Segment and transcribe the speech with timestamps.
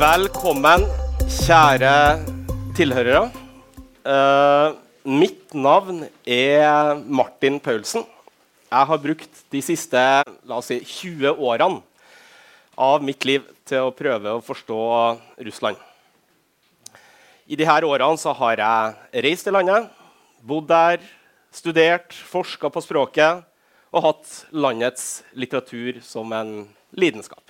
[0.00, 0.86] Velkommen,
[1.28, 2.22] kjære
[2.72, 3.26] tilhørere.
[4.00, 8.06] Uh, mitt navn er Martin Paulsen.
[8.70, 11.82] Jeg har brukt de siste la oss si, 20 årene
[12.80, 14.80] av mitt liv til å prøve å forstå
[15.50, 15.76] Russland.
[17.44, 19.92] I disse årene har jeg reist i landet,
[20.40, 21.04] bodd der,
[21.52, 23.44] studert, forska på språket
[23.92, 26.62] og hatt landets litteratur som en
[26.96, 27.49] lidenskap.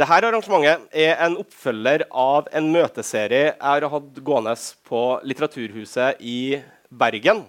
[0.00, 4.54] Dette arrangementet er en oppfølger av en møteserie jeg har hatt gående
[4.88, 6.56] på Litteraturhuset i
[6.88, 7.42] Bergen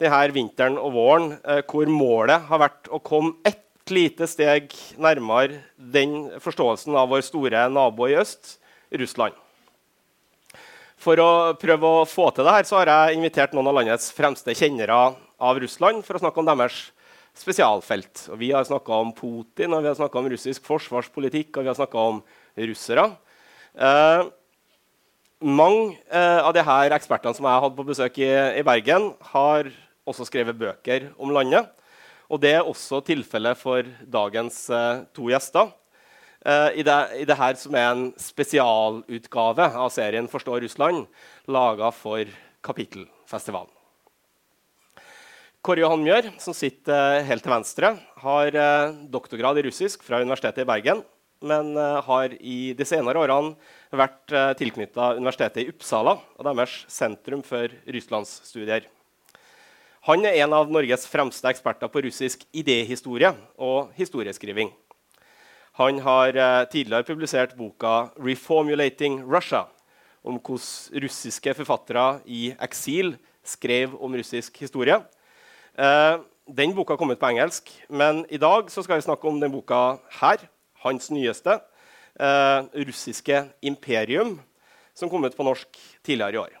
[0.00, 5.60] denne vinteren og våren, eh, hvor målet har vært å komme ett lite steg nærmere
[5.76, 8.56] den forståelsen av vår store nabo i øst,
[8.96, 9.34] Russland.
[10.96, 14.54] For å prøve å få til dette så har jeg invitert noen av landets fremste
[14.56, 16.90] kjennere av Russland for å snakke om deres
[17.36, 18.26] spesialfelt.
[18.32, 21.72] Og vi har snakka om Putin, og vi har snakka om russisk forsvarspolitikk og vi
[21.72, 22.20] har snakka om
[22.70, 23.06] russere.
[23.74, 24.22] Eh,
[25.40, 29.70] mange eh, av disse ekspertene som jeg hatt på besøk i, i, Bergen, har
[30.08, 31.70] også skrevet bøker om landet.
[32.30, 35.72] Og det er også tilfellet for dagens eh, to gjester.
[36.40, 41.04] Uh, i, det, I det her som er en spesialutgave av serien 'Forstå Russland',
[41.44, 42.24] laga for
[42.64, 43.79] Kapittelfestivalen.
[45.60, 47.88] Kåre Johan Mjør, som sitter eh, helt til venstre,
[48.22, 51.02] har eh, doktorgrad i russisk fra Universitetet i Bergen,
[51.44, 53.52] men eh, har i de senere årene
[54.00, 58.88] vært tilknytta Universitetet i Uppsala og deres sentrum for russlandsstudier.
[60.08, 64.72] Han er en av Norges fremste eksperter på russisk idéhistorie og historieskriving.
[65.76, 66.40] Han har
[66.72, 69.68] tidligere publisert boka 'Reformulating Russia',
[70.24, 75.02] om hvordan russiske forfattere i eksil skrev om russisk historie
[75.76, 79.98] den boka kom ut på engelsk, men i dag skal vi snakke om den boka
[80.20, 80.42] her.
[80.82, 81.60] Hans nyeste.
[82.20, 84.40] Eh, 'Russiske imperium',
[84.94, 85.68] som kom ut på norsk
[86.04, 86.56] tidligere i år.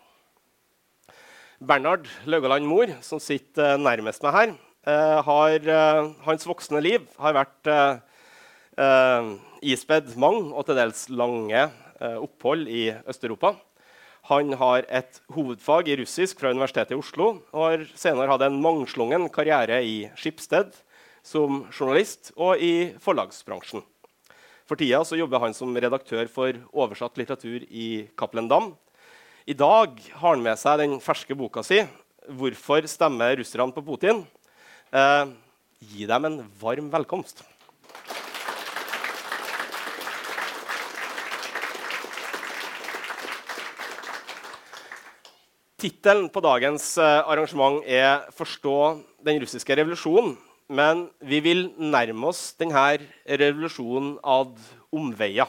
[1.60, 4.54] Bernhard Laugaland Mor, som sitter nærmest meg her,
[4.86, 7.98] eh, har, eh, hans voksne liv har vært eh,
[8.78, 11.70] eh, ispedd mange og til dels lange
[12.00, 13.56] opphold i Øst-Europa.
[14.30, 18.60] Han har et hovedfag i russisk fra Universitetet i Oslo og har senere hatt en
[18.62, 20.70] mangslungen karriere i Skipsted
[21.26, 23.82] som journalist og i forlagsbransjen.
[24.70, 28.70] For tida jobber han som redaktør for oversatt litteratur i Cappelen Dam.
[29.50, 31.82] I dag har han med seg den ferske boka si
[32.30, 34.26] 'Hvorfor stemmer russerne på Putin?'
[34.92, 35.26] Eh,
[35.80, 37.42] gi dem en varm velkomst.
[45.80, 50.36] Tittelen på dagens eh, arrangement er 'Forstå den russiske revolusjonen'.
[50.68, 54.52] Men vi vil nærme oss denne revolusjonen ad
[54.92, 55.48] omveier.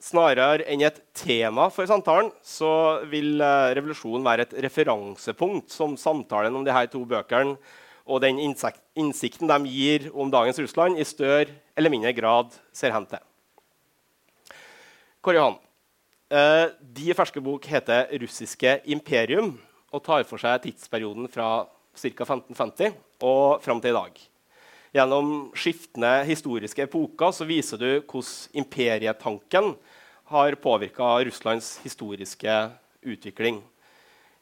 [0.00, 6.56] Snarere enn et tema for samtalen så vil eh, revolusjonen være et referansepunkt som samtalen
[6.56, 7.58] om disse to bøkene
[8.06, 13.04] og den innsikten de gir om dagens Russland, i større eller mindre grad ser hen
[13.04, 13.20] til.
[15.20, 15.60] Kåre Johan,
[16.26, 19.58] Uh, de ferske bok heter 'Russiske imperium'
[19.94, 22.24] og tar for seg tidsperioden fra ca.
[22.24, 24.18] 1550 og fram til i dag.
[24.96, 29.76] Gjennom skiftende historiske epoker så viser du hvordan imperietanken
[30.32, 32.70] har påvirka Russlands historiske
[33.06, 33.62] utvikling.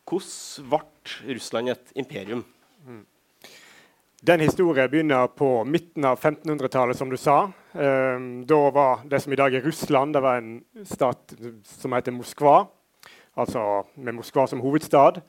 [0.09, 2.45] Hvordan ble Russland et imperium?
[2.87, 3.05] Mm.
[4.27, 7.51] Den historien begynner på midten av 1500-tallet, som du sa.
[7.73, 11.35] Um, da var det som i dag er Russland, det var en stat
[11.69, 12.63] som heter Moskva.
[13.37, 15.21] Altså med Moskva som hovedstad.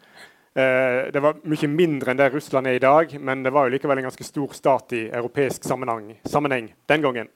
[0.55, 3.75] Uh, det var mye mindre enn det Russland er i dag, men det var jo
[3.75, 7.33] likevel en ganske stor stat i europeisk sammenheng, sammenheng den gangen.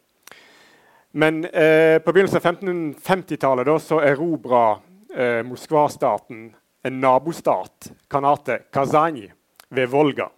[1.11, 6.53] Men uh, på begynnelsen av 1550-tallet så erobra uh, Moskva-staten
[6.87, 9.27] en nabostat, kanatet Kazani,
[9.75, 10.31] ved Volga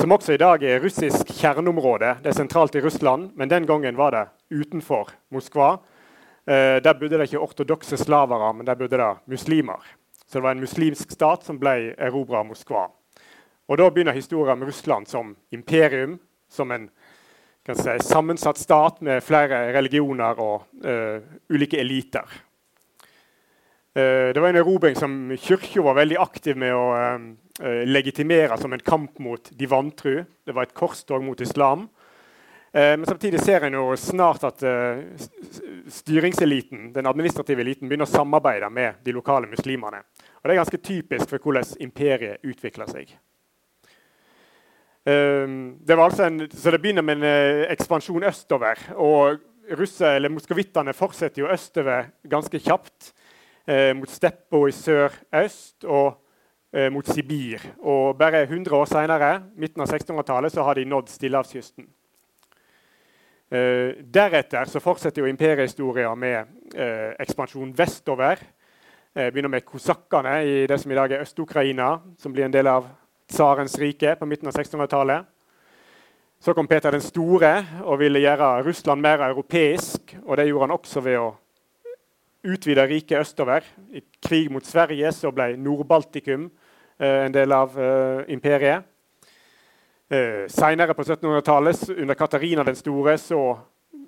[0.00, 2.14] som også i dag er russisk kjerneområde.
[2.22, 5.74] Det er sentralt i Russland, men den gangen var det utenfor Moskva.
[6.48, 9.84] Eh, der bodde det ikke ortodokse slavere, men der bodde det muslimer.
[10.24, 12.86] Så det var en muslimsk stat som ble erobra av Moskva.
[13.68, 16.18] Og Da begynner historien om Russland som imperium,
[16.48, 16.88] som en
[17.68, 21.20] si, sammensatt stat med flere religioner og eh,
[21.52, 22.40] ulike eliter.
[23.94, 26.88] Eh, det var en erobring som Kirka var veldig aktiv med å
[27.60, 30.24] eh, legitimere som en kamp mot de vantru.
[30.44, 31.88] Det var et korstog mot islam.
[32.72, 35.02] Eh, men samtidig ser en jo snart at eh,
[35.90, 40.04] styringseliten, den administrative eliten begynner å samarbeide med de lokale muslimene.
[40.40, 43.12] Og Det er ganske typisk for hvordan imperiet utvikler seg.
[45.00, 48.78] Um, det, altså en, så det begynner med en ekspansjon østover.
[48.94, 49.40] og
[49.70, 53.12] russer, eller moskovittene fortsetter jo østover ganske kjapt.
[53.94, 56.16] Mot Steppo i sør-øst og
[56.94, 57.64] mot Sibir.
[57.82, 61.88] Og bare 100 år senere, midten av 1600-tallet, så har de nådd Stillehavskysten.
[63.50, 68.38] Eh, deretter så fortsetter jo imperiehistoria med eh, ekspansjon vestover.
[69.10, 72.70] Eh, begynner med kosakkene i det som i dag er Øst-Ukraina, som blir en del
[72.70, 72.86] av
[73.26, 75.26] tsarens rike på midten av 1600-tallet.
[76.40, 77.50] Så kom Peter den store
[77.82, 80.14] og ville gjøre Russland mer europeisk.
[80.22, 81.34] og Det gjorde han også ved å
[82.46, 83.66] utvide riket østover.
[83.90, 86.59] I krig mot Sverige så ble Nord-Baltikum eh,
[87.06, 88.84] en del av eh, imperiet.
[90.10, 93.40] Eh, Seinere på 1700-tallet, under Katarina den store, så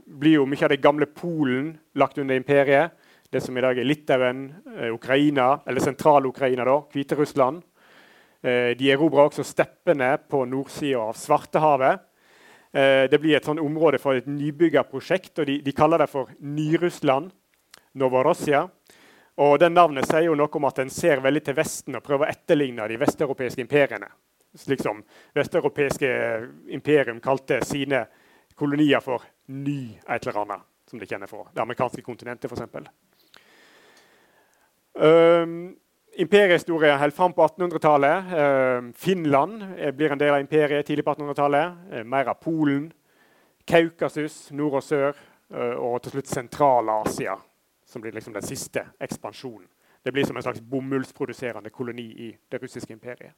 [0.07, 2.93] blir jo mye av det gamle Polen lagt under imperiet.
[3.33, 4.43] Det som i dag er Litauen,
[4.77, 7.63] eh, Ukraina, eller Sentral-Ukraina, da, Hviterussland.
[8.43, 12.03] Eh, de erobrer også steppene på nordsida av Svartehavet.
[12.75, 16.29] Eh, det blir et sånn område for et nybyggerprosjekt, og de, de kaller det for
[16.41, 17.31] Ny-Russland.
[17.95, 18.67] Novorossia.
[19.41, 22.27] Og den Navnet sier jo noe om at en ser veldig til Vesten og prøver
[22.27, 24.11] å etterligne de vesteuropeiske imperiene.
[24.61, 24.99] Slik som
[25.33, 26.09] vesteuropeiske
[26.77, 28.05] imperium kalte sine
[28.59, 32.91] kolonier for ny et eller annet, som de kjenner fra det amerikanske kontinentet, f.eks.
[34.93, 35.73] Um,
[36.21, 38.35] Imperiehistorien holder fram på 1800-tallet.
[38.37, 41.79] Uh, Finland eh, blir en del av imperiet tidlig på 1800-tallet.
[41.95, 42.91] Uh, mer av Polen,
[43.65, 45.17] Kaukasus, nord og sør,
[45.53, 47.37] og til slutt Sentral-Asia,
[47.93, 49.69] som blir liksom den siste ekspansjonen.
[50.03, 53.37] Det blir som en slags bomullsproduserende koloni i det russiske imperiet.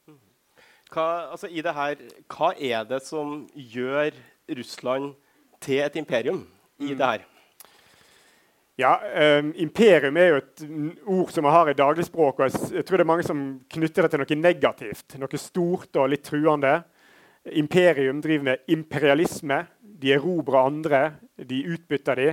[0.93, 4.15] Hva, altså, i det her, hva er det som gjør
[4.57, 5.13] Russland
[5.61, 6.45] til et imperium
[6.79, 6.99] i mm.
[6.99, 7.31] det her?
[8.75, 8.97] Ja,
[9.39, 10.63] um, Imperium er jo et
[11.07, 12.41] ord som vi har i dagligspråk.
[12.41, 15.15] og jeg tror det er mange som knytter det til noe negativt.
[15.23, 16.81] Noe stort og litt truende.
[17.55, 19.61] Imperium driver med imperialisme.
[19.81, 21.03] De erobrer andre.
[21.39, 22.29] De utbytter de,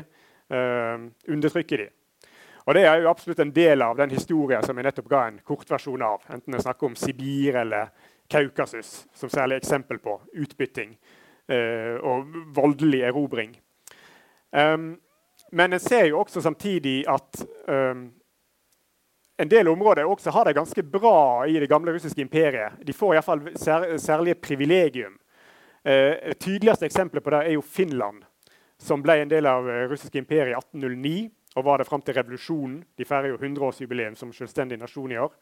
[0.50, 1.90] uh, undertrykker de.
[2.66, 5.40] Og Det er jo absolutt en del av den historien som jeg nettopp ga en
[5.46, 6.22] kortversjon av.
[6.30, 7.90] Enten jeg snakker om Sibir eller
[8.32, 10.94] Kaukasus som særlig eksempel på utbytting
[11.48, 13.56] eh, og voldelig erobring.
[14.52, 14.94] Um,
[15.52, 18.12] men en ser jo også samtidig at um,
[19.42, 22.78] en del områder også har det ganske bra i det gamle russiske imperiet.
[22.86, 25.18] De får iallfall sær, særlige privilegium.
[25.84, 28.22] Eh, tydeligste eksempelet på det er jo Finland,
[28.78, 32.80] som ble en del av russiske imperiet i 1809 og var det fram til revolusjonen.
[32.98, 35.34] De feirer jo 100-årsjubileum som selvstendig nasjon i år.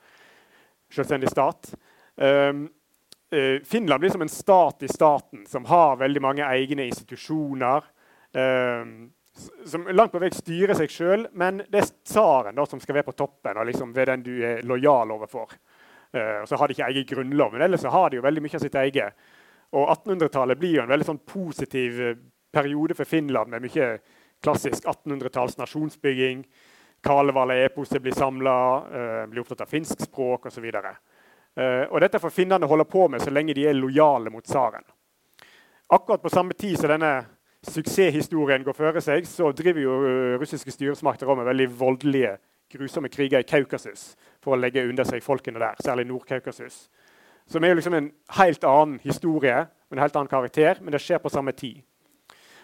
[0.93, 1.69] Selvstendig stat.
[2.15, 2.65] Um,
[3.35, 7.85] uh, Finland blir som en stat i staten, som har veldig mange egne institusjoner.
[8.33, 9.11] Um,
[9.65, 13.17] som langt på vei styrer seg sjøl, men det er tsaren som skal være på
[13.21, 13.57] toppen.
[13.57, 15.53] og liksom ved den du er lojal overfor.
[16.09, 18.55] Uh, så har de ikke egen grunnlov, men ellers så har de jo veldig mye
[18.57, 19.13] av sitt eget.
[19.77, 22.15] Og 1800-tallet blir jo en veldig sånn positiv uh,
[22.51, 23.91] periode for Finland, med mye
[24.43, 26.43] klassisk 1800-talls nasjonsbygging.
[27.03, 30.65] Kalevala-eposet blir samla, eh, blir opptatt av finsk språk osv.
[31.59, 34.85] Uh, og dette får finnene holde på med så lenge de er lojale mot tsaren.
[35.89, 37.25] Akkurat på samme tid som denne
[37.65, 42.37] suksesshistorien går føre seg, så driver jo øh, russiske styresmakter med veldig voldelige,
[42.71, 46.85] grusomme kriger i Kaukasus for å legge under seg folkene der, særlig Nord-Kaukasus.
[47.49, 51.21] Som er jo liksom en helt annen historie en helt annen karakter, men det skjer
[51.21, 51.81] på samme tid.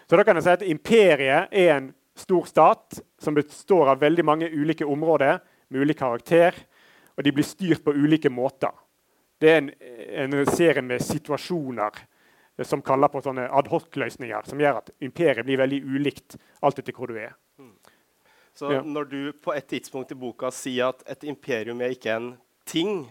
[0.06, 4.24] Så da kan jeg si at Imperiet er en stor stat som består av veldig
[4.24, 6.54] mange ulike områder med ulik karakter,
[7.16, 8.72] og de blir styrt på ulike måter.
[9.40, 9.72] Det er en,
[10.32, 11.98] en serie med situasjoner
[12.64, 17.12] som kaller på sånne adhoc-løsninger, som gjør at imperiet blir veldig ulikt alt etter hvor
[17.12, 17.34] du er.
[17.60, 17.74] Mm.
[18.56, 18.80] Så ja.
[18.80, 22.30] når du på et tidspunkt i boka sier at et imperium er ikke en
[22.68, 23.02] ting,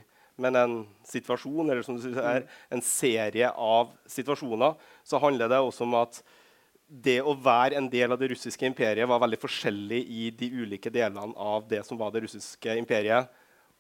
[0.42, 0.74] men en
[1.08, 2.56] situasjon, eller som du sier, mm.
[2.74, 4.74] en serie av situasjoner,
[5.06, 6.24] så handler det også om at
[6.88, 10.92] det å være en del av det russiske imperiet var veldig forskjellig i de ulike
[10.94, 13.32] delene av det som var det russiske imperiet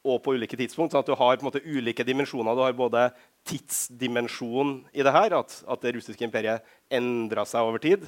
[0.06, 0.94] og på ulike tidspunkt.
[0.94, 2.56] sånn at Du har på en måte ulike dimensjoner.
[2.56, 3.10] Du har både
[3.46, 8.06] tidsdimensjonen i det her, at, at det russiske imperiet endra seg over tid.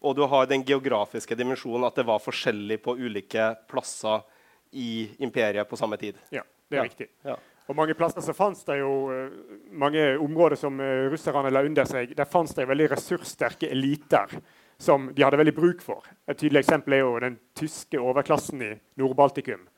[0.00, 4.22] Og du har den geografiske dimensjonen, at det var forskjellig på ulike plasser
[4.70, 6.18] i imperiet på samme tid.
[6.30, 6.86] Ja, det er ja.
[6.86, 7.08] riktig.
[7.26, 7.36] Ja.
[7.70, 11.86] Og mange plasser så fantes det jo uh, mange områder som uh, russerne la under
[11.86, 12.16] seg.
[12.18, 14.34] Der fantes det veldig ressurssterke eliter
[14.80, 16.08] som de hadde veldig bruk for.
[16.26, 19.68] Et tydelig eksempel er jo den tyske overklassen i Nord-Baltikum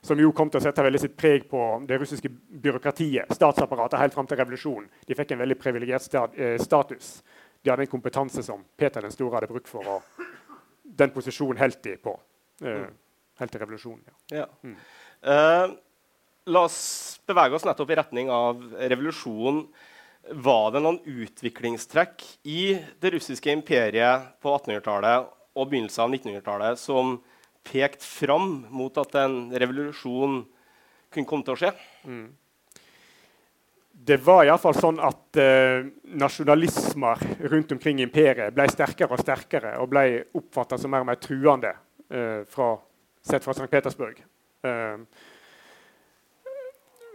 [0.00, 2.30] som jo kom til å sette veldig sitt preg på det russiske
[2.62, 3.32] byråkratiet.
[3.34, 4.88] statsapparatet helt frem til revolusjonen.
[5.06, 7.22] De fikk en veldig privilegert eh, status.
[7.62, 10.24] De hadde en kompetanse som Peter den store hadde brukt for og
[10.98, 12.14] Den posisjonen holdt de på.
[12.62, 12.86] Uh,
[13.38, 14.00] helt til revolusjonen.
[14.30, 14.38] Ja.
[14.38, 14.46] ja.
[14.62, 14.76] Mm.
[15.22, 15.76] Uh,
[16.48, 19.66] la oss bevege oss nettopp i retning av revolusjonen.
[20.28, 22.62] Var det noen utviklingstrekk i
[23.00, 25.28] det russiske imperiet på 1800-tallet
[25.58, 27.16] og begynnelsen av 1900-tallet som
[27.68, 30.42] pekte fram mot at en revolusjon
[31.12, 31.72] kunne komme til å skje?
[32.04, 32.26] Mm.
[34.08, 35.88] Det var iallfall sånn at eh,
[36.20, 40.04] nasjonalismer rundt omkring imperiet ble sterkere og sterkere og ble
[40.38, 42.74] oppfatta som mer og mer truende eh, fra,
[43.24, 43.66] sett fra St.
[43.72, 44.20] Petersburg.
[44.66, 45.04] Uh,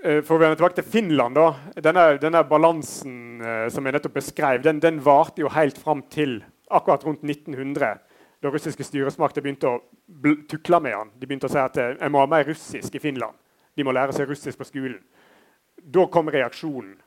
[0.03, 1.45] for å vende tilbake til Finland da,
[1.79, 3.39] Denne, denne balansen
[3.71, 7.93] som jeg nettopp beskrev, den, den varte jo helt fram til akkurat rundt 1900
[8.43, 9.77] da russiske styresmakter begynte å
[10.51, 11.11] tukle med han.
[11.15, 13.37] De begynte å si at jeg må ha mer russisk i Finland.
[13.73, 14.99] De må lære seg russisk på skolen.
[15.79, 16.97] Da kom reaksjonen,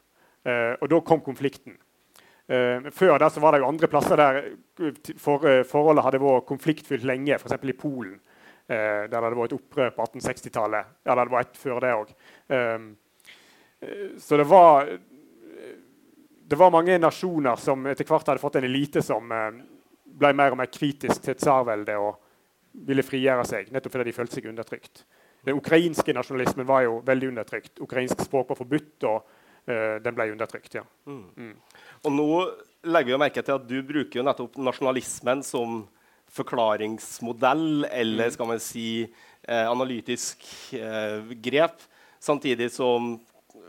[0.45, 1.77] eh, og da kom konflikten.
[2.49, 4.43] Eh, før der var det jo andre plasser der
[5.19, 7.53] for, eh, forholdet hadde vært konfliktfylt lenge, f.eks.
[7.53, 8.21] i Polen.
[8.67, 10.95] Der det hadde vært opprør på 1860-tallet.
[11.07, 12.15] Ja, det var et før det òg.
[14.19, 14.89] så det var
[16.49, 19.31] det var mange nasjoner som etter hvert hadde fått en elite som
[20.17, 22.21] ble mer og mer kritisk til tsarveldet og
[22.87, 25.03] ville frigjøre seg, nettopp fordi de følte seg undertrykt.
[25.47, 27.81] Den ukrainske nasjonalismen var jo veldig undertrykt.
[27.83, 29.27] Ukrainsk språk var forbudt, og
[30.03, 30.75] den ble undertrykt.
[30.75, 30.83] ja.
[31.07, 31.25] Mm.
[31.37, 31.53] Mm.
[32.05, 32.29] Og nå
[32.87, 35.81] legger vi merke til at du bruker jo nettopp nasjonalismen som
[36.37, 38.35] forklaringsmodell, eller mm.
[38.35, 40.45] skal man si eh, analytisk
[40.77, 41.81] eh, grep,
[42.23, 43.17] samtidig som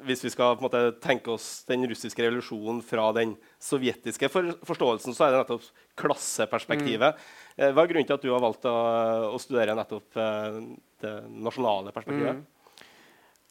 [0.05, 3.31] hvis vi skal måte, tenke oss den russiske revolusjonen fra den
[3.63, 5.65] sovjetiske for forståelsen, så er det nettopp
[5.97, 7.17] klasseperspektivet.
[7.17, 7.55] Mm.
[7.57, 8.75] Eh, hva er grunnen til at du har valgt å,
[9.33, 10.19] å studere nettopp
[11.01, 12.37] det nasjonale perspektivet?
[12.37, 12.45] Mm.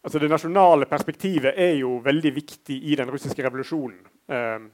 [0.06, 4.04] Altså Det nasjonale perspektivet er jo veldig viktig i den russiske revolusjonen.
[4.30, 4.68] Eh,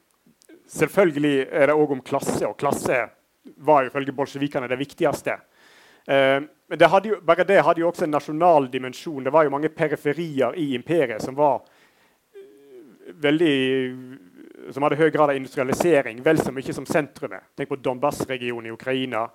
[0.68, 2.99] selvfølgelig er det òg om klasse, og klasse
[3.42, 5.38] var ifølge bolsjevikene det viktigste.
[6.06, 9.25] Eh, men det jo, bare det hadde jo også en nasjonal dimensjon.
[9.25, 11.62] Det var jo mange periferier i imperiet som var
[12.34, 13.56] eh, veldig
[14.72, 17.50] som hadde høy grad av industrialisering, vel så mye som sentrumet.
[17.58, 19.26] Tenk på Donbas-regionen i Ukraina,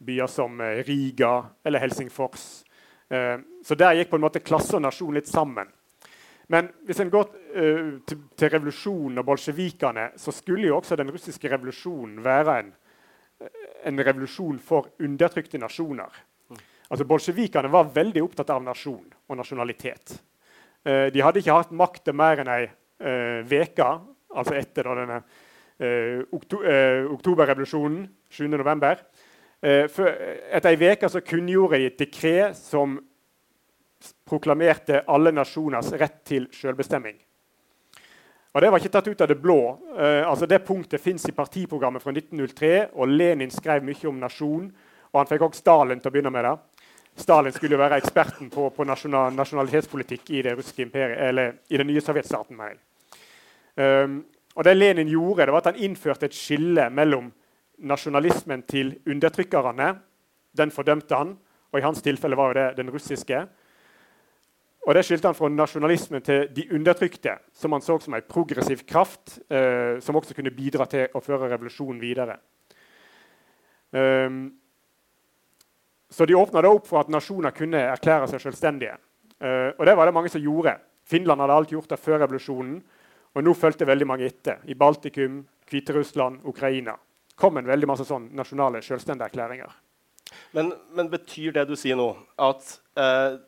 [0.00, 2.64] byer som eh, Riga eller Helsingfors.
[3.12, 5.68] Så der gikk på en måte klasse og nasjon litt sammen.
[6.48, 7.26] Men hvis en går
[8.08, 12.70] til, til revolusjonen og bolsjevikene, så skulle jo også den russiske revolusjonen være en
[13.84, 16.20] en revolusjon for undertrykte nasjoner.
[16.92, 20.14] Altså Bolsjevikene var veldig opptatt av nasjon og nasjonalitet.
[20.84, 22.66] Eh, de hadde ikke hatt makta mer enn ei
[23.02, 24.02] uke, eh,
[24.36, 25.22] altså etter denne
[25.78, 29.06] eh, okto eh, oktoberrevolusjonen 7.11.
[29.62, 32.98] Eh, etter ei uke kunngjorde de et dekret som
[34.26, 37.16] proklamerte alle nasjoners rett til selvbestemming.
[38.52, 39.60] Og Det var ikke tatt ut av det blå.
[39.96, 42.88] Eh, altså Det punktet fins i partiprogrammet fra 1903.
[42.92, 44.72] og Lenin skrev mye om nasjon.
[45.12, 46.58] og Han fikk også Stalin til å begynne med det.
[47.16, 51.86] Stalin skulle være eksperten på, på nasjonal, nasjonalitetspolitikk i det russiske imperiet, eller i den
[51.86, 52.60] nye sovjetstaten.
[53.76, 54.24] Um,
[54.56, 57.32] og det Lenin gjorde, det var at han innførte et skille mellom
[57.78, 59.94] nasjonalismen til undertrykkerne.
[60.56, 61.36] Den fordømte han,
[61.72, 63.46] og i hans tilfelle var det den russiske.
[64.82, 68.82] Og Det skilte han fra nasjonalismen til de undertrykte, som han så som en progressiv
[68.86, 72.36] kraft, eh, som også kunne bidra til å føre revolusjonen videre.
[73.92, 74.50] Um,
[76.10, 78.96] så de åpna opp for at nasjoner kunne erklære seg selvstendige.
[79.38, 80.74] Uh, og det var det mange som gjorde.
[81.06, 82.82] Finland hadde alt gjort det før revolusjonen.
[83.34, 84.58] Og nå fulgte veldig mange etter.
[84.64, 86.96] I Baltikum, Hviterussland, Ukraina.
[87.36, 89.70] kom en veldig masse sånn nasjonale selvstendeerklæringer.
[90.52, 93.38] Men, men betyr det du sier nå, at uh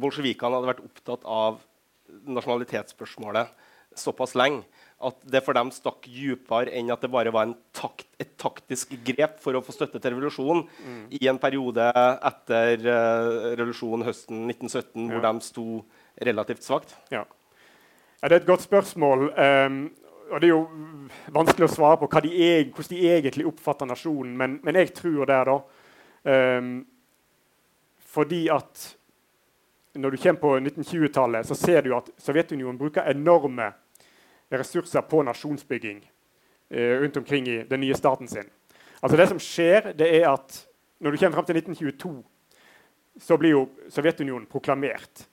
[0.00, 1.62] bolsjevikene hadde vært opptatt av
[2.28, 3.52] nasjonalitetsspørsmålet
[3.98, 4.64] såpass lenge
[5.04, 9.36] at det for dem stakk dypere enn at det bare var takt, et taktisk grep
[9.42, 11.02] for å få støtte til revolusjonen mm.
[11.18, 15.10] i en periode etter uh, revolusjonen høsten 1917, ja.
[15.12, 15.66] hvor de sto
[16.30, 16.96] relativt svakt?
[17.12, 17.24] Ja.
[18.22, 18.28] ja.
[18.28, 19.28] Det er et godt spørsmål.
[19.36, 19.78] Um,
[20.30, 20.62] og Det er jo
[21.34, 25.28] vanskelig å svare på de er, hvordan de egentlig oppfatter nasjonen, men, men jeg tror
[25.28, 25.40] det.
[25.50, 25.58] da.
[26.24, 26.76] Um,
[28.14, 28.94] fordi at
[29.94, 33.70] når du kommer på 1920-tallet, så ser du at Sovjetunionen bruker enorme
[34.50, 36.00] ressurser på nasjonsbygging
[36.70, 38.50] eh, rundt omkring i den nye staten sin.
[39.00, 40.64] Altså Det som skjer, det er at
[40.98, 42.12] når du kommer fram til 1922,
[43.20, 45.26] så blir jo Sovjetunionen proklamert.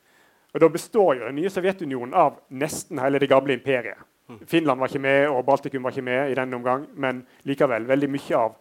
[0.54, 3.98] Og Da består jo den nye Sovjetunionen av nesten hele det gamle imperiet.
[4.48, 8.10] Finland var ikke med, og Baltikum var ikke med i den omgang, men likevel veldig
[8.12, 8.54] mye av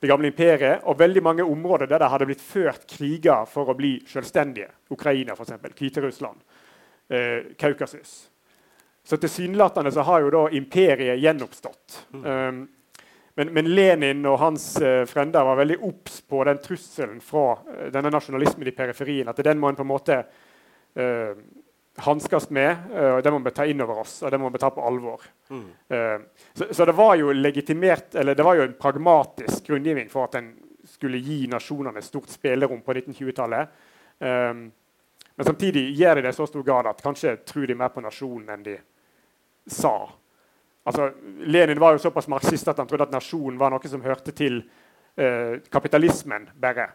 [0.00, 3.76] det gamle imperiet og veldig mange områder der det hadde blitt ført kriger for å
[3.76, 4.70] bli selvstendige.
[4.96, 5.58] Ukraina, f.eks.
[5.76, 6.40] Hviterussland.
[7.10, 8.30] Eh, Kaukasus.
[9.04, 12.06] Så tilsynelatende så har jo da imperiet gjenoppstått.
[12.12, 12.68] Um,
[13.34, 17.86] men, men, Lenin og hans uh, frender var veldig obs på den trusselen fra uh,
[17.92, 19.28] denne nasjonalismen i periferien.
[19.28, 21.32] At den må en på en måte uh,
[21.96, 22.76] hanskes med.
[22.92, 25.22] og det må vi ta inn over oss, og det må vi ta på alvor.
[25.50, 25.64] Mm.
[25.90, 30.28] Uh, så, så, det var jo legitimert, eller det var jo en pragmatisk grunngivning for
[30.28, 30.52] at en
[30.88, 33.74] skulle gi nasjonene stort spillerom på 1920-tallet.
[34.18, 34.70] Um,
[35.34, 38.02] men samtidig gjør de det i så stor grad at kanskje tror de mer på
[38.04, 38.76] nasjonen enn de
[39.70, 39.94] sa.
[40.88, 41.10] Altså,
[41.46, 44.62] Lenin var jo såpass marxist at han trodde at nasjonen var noe som hørte til
[45.70, 46.86] kapitalismen bare.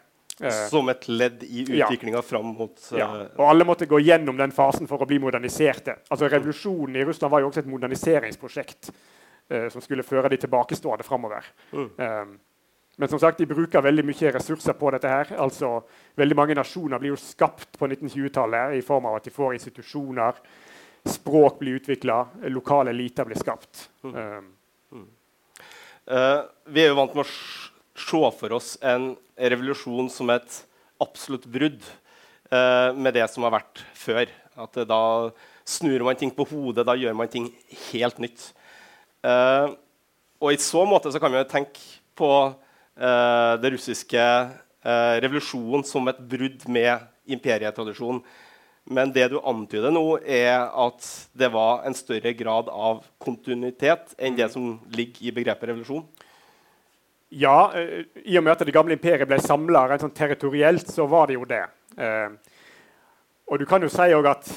[0.42, 2.24] Uh, som et ledd i utviklinga ja.
[2.24, 3.06] fram mot uh, ja.
[3.38, 6.02] Og alle måtte gå gjennom den fasen for å bli moderniserte.
[6.10, 8.90] Altså, Revolusjonen i Russland var jo også et moderniseringsprosjekt
[9.46, 11.44] som skulle føre de tilbakestående framover.
[11.70, 11.90] Mm.
[12.02, 12.32] Um,
[12.98, 15.06] men som sagt, de bruker veldig mye ressurser på dette.
[15.06, 15.30] her.
[15.38, 15.68] Altså,
[16.18, 20.40] veldig Mange nasjoner blir jo skapt på 1920-tallet i form av at de får institusjoner
[21.06, 23.90] språk blir utvikla, lokale eliter blir skapt.
[24.02, 24.16] Mm.
[24.90, 25.06] Um.
[26.06, 27.30] Uh, vi er jo vant med å
[27.98, 30.58] se for oss en revolusjon som et
[31.02, 31.80] absolutt brudd
[32.50, 34.30] eh, med det som har vært før.
[34.56, 35.32] At eh, da
[35.66, 37.50] snur man ting på hodet, da gjør man ting
[37.90, 38.52] helt nytt.
[40.38, 41.80] og i så måte så kan vi jo tenke
[42.14, 42.28] på
[42.94, 44.22] det russiske
[45.24, 48.22] revolusjonen som et brudd med imperietradisjonen.
[48.86, 54.38] Men det du antyder nå, er at det var en større grad av kontinuitet enn
[54.38, 56.04] det som ligger i begrepet revolusjon?
[57.28, 61.26] Ja, uh, i og med at det gamle imperiet ble samla sånn territorielt, så var
[61.30, 61.64] det jo det.
[61.98, 62.36] Uh,
[63.50, 64.50] og du kan jo si at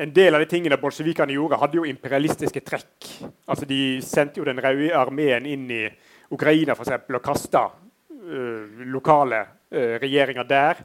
[0.00, 3.08] en del av de tingene bolsjevikene gjorde, hadde jo imperialistiske trekk.
[3.48, 5.86] Altså De sendte jo Den røde armeen inn i
[6.32, 9.44] Ukraina for eksempel, og kasta uh, lokale
[9.76, 10.80] regjeringer der.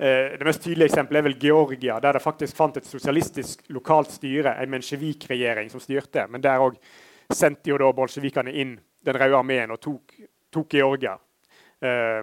[0.00, 4.10] Uh, det mest tydelige eksempelet er vel Georgia, der det faktisk fant et sosialistisk lokalt
[4.14, 6.26] styre, en mensjevik-regjering, som styrte.
[6.30, 6.78] Men der òg
[7.30, 10.12] sendte jo da bolsjevikene inn Den røde armeen og tok,
[10.52, 11.16] tok Georgia.
[11.80, 12.22] Eh,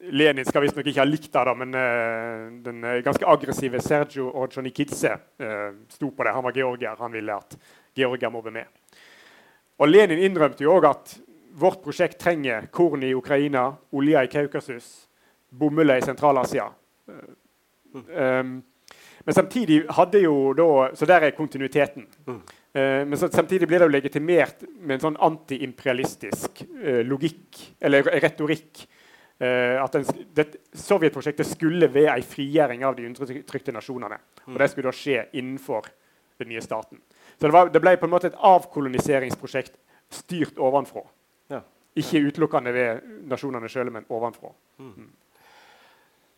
[0.00, 5.74] Lenin skal visstnok ikke ha likt det, men uh, den ganske aggressive Sergio Orjonikidze uh,
[5.92, 6.32] sto på det.
[6.32, 6.96] Han var georgier.
[6.98, 7.58] Han ville at
[7.94, 9.02] Georgia må være med.
[9.80, 11.12] Og Lenin innrømte jo òg at
[11.60, 14.88] vårt prosjekt trenger korn i Ukraina, olje i Kaukasus,
[15.50, 16.70] bomull i Sentral-Asia.
[17.92, 18.60] Um,
[19.24, 22.06] men samtidig hadde jo da Så der er kontinuiteten.
[22.70, 28.06] Uh, men så, samtidig blir det jo legitimert med en sånn antiimperialistisk uh, logikk, eller
[28.22, 28.84] retorikk.
[29.40, 34.20] Uh, at den, det, Sovjetprosjektet skulle ved en frigjøring av de undertrykte nasjonene.
[34.46, 35.88] Og det skulle da skje innenfor
[36.40, 37.00] den nye staten.
[37.40, 39.74] Så det, var, det, ble på en måte et avkoloniseringsprosjekt
[40.12, 41.02] styrt ovenfra.
[41.50, 41.62] Ja.
[41.98, 44.52] Ikke utelukkende ved nasjonene sjøl, men ovenfra.
[44.80, 45.08] Mm.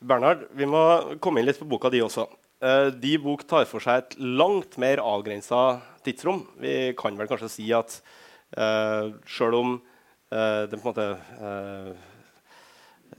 [0.02, 0.82] Bernhard, vi må
[1.22, 2.26] komme inn litt på boka di også.
[2.62, 6.44] Uh, de bok tar for seg et langt mer avgrensa tidsrom.
[6.60, 7.98] Vi kan vel kanskje si at
[8.56, 11.06] uh, eh, sjøl om uh, det på en måte
[11.40, 11.92] uh,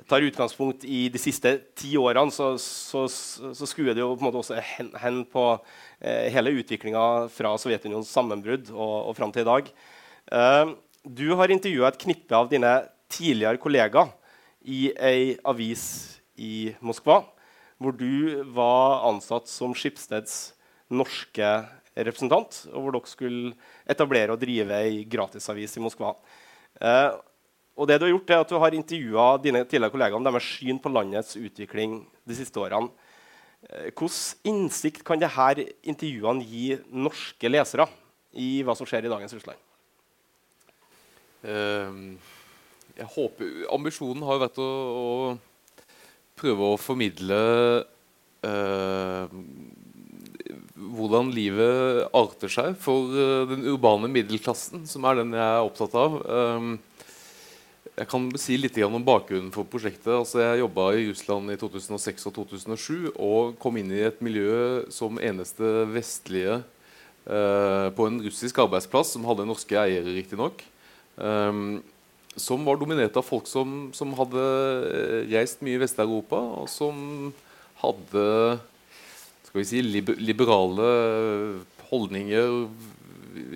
[0.10, 4.30] tar utgangspunkt i de siste ti årene, så, så, så skuer det jo på en
[4.30, 5.44] måte også hen, hen på
[6.02, 9.70] hele utviklinga fra Sovjetunionens sammenbrudd og, og fram til i dag.
[11.06, 12.74] du har intervjua et knippe av dine
[13.14, 14.10] tidligere kollegaer
[14.66, 15.86] i ei avis
[16.42, 17.22] i Moskva,
[17.78, 20.56] hvor du var ansatt som Skipsteds
[20.94, 21.54] norske
[21.96, 23.54] representant, og hvor dere skulle
[23.90, 26.14] etablere og drive ei gratisavis i Moskva.
[26.82, 27.12] Eh,
[27.74, 30.46] og det Du har gjort er at du har intervjua dine tidligere kollegaer om deres
[30.46, 32.90] syn på landets utvikling de siste årene.
[33.70, 37.88] Eh, Hvilken innsikt kan disse intervjuene gi norske lesere
[38.34, 39.60] i hva som skjer i dagens Russland?
[41.44, 42.16] Uh,
[42.96, 44.70] jeg håper, Ambisjonen har vært å,
[45.34, 45.38] å
[46.40, 47.40] prøve å formidle
[48.46, 49.34] eh,
[50.76, 55.96] hvordan livet arter seg for uh, den urbane middelklassen, som er den jeg er opptatt
[56.00, 56.18] av.
[56.28, 56.76] Um,
[57.94, 60.10] jeg kan si litt om bakgrunnen for prosjektet.
[60.16, 64.84] Altså, jeg jobba i Russland i 2006 og 2007 og kom inn i et miljø
[64.94, 66.62] som eneste vestlige
[67.30, 70.66] uh, på en russisk arbeidsplass som hadde norske eiere, riktignok.
[71.22, 71.84] Um,
[72.36, 74.44] som var dominert av folk som, som hadde
[74.90, 77.30] eh, reist mye i Vest-Europa, og som
[77.84, 78.24] hadde
[79.54, 79.82] skal vi si,
[80.18, 80.86] liberale
[81.92, 82.54] holdninger,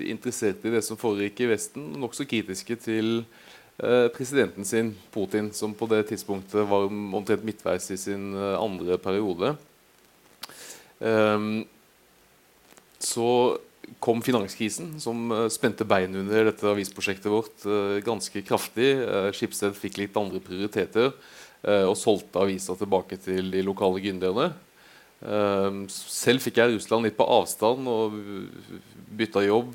[0.05, 3.23] interessert i det som foregikk i Vesten, nokså kritiske til
[3.81, 8.99] eh, presidenten sin, Putin, som på det tidspunktet var omtrent midtveis i sin eh, andre
[9.01, 9.55] periode.
[11.01, 11.65] Um,
[13.01, 13.57] så
[13.97, 17.65] kom finanskrisen, som uh, spente bein under dette avisprosjektet vårt
[18.05, 18.93] ganske kraftig.
[19.33, 21.10] Skipsted fikk litt andre prioriteter
[21.89, 24.51] og solgte avisa tilbake til de lokale gründerne.
[25.89, 28.19] Selv fikk jeg Russland litt på avstand og
[29.17, 29.71] bytta jobb,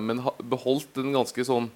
[0.00, 1.66] men beholdt en ganske sånn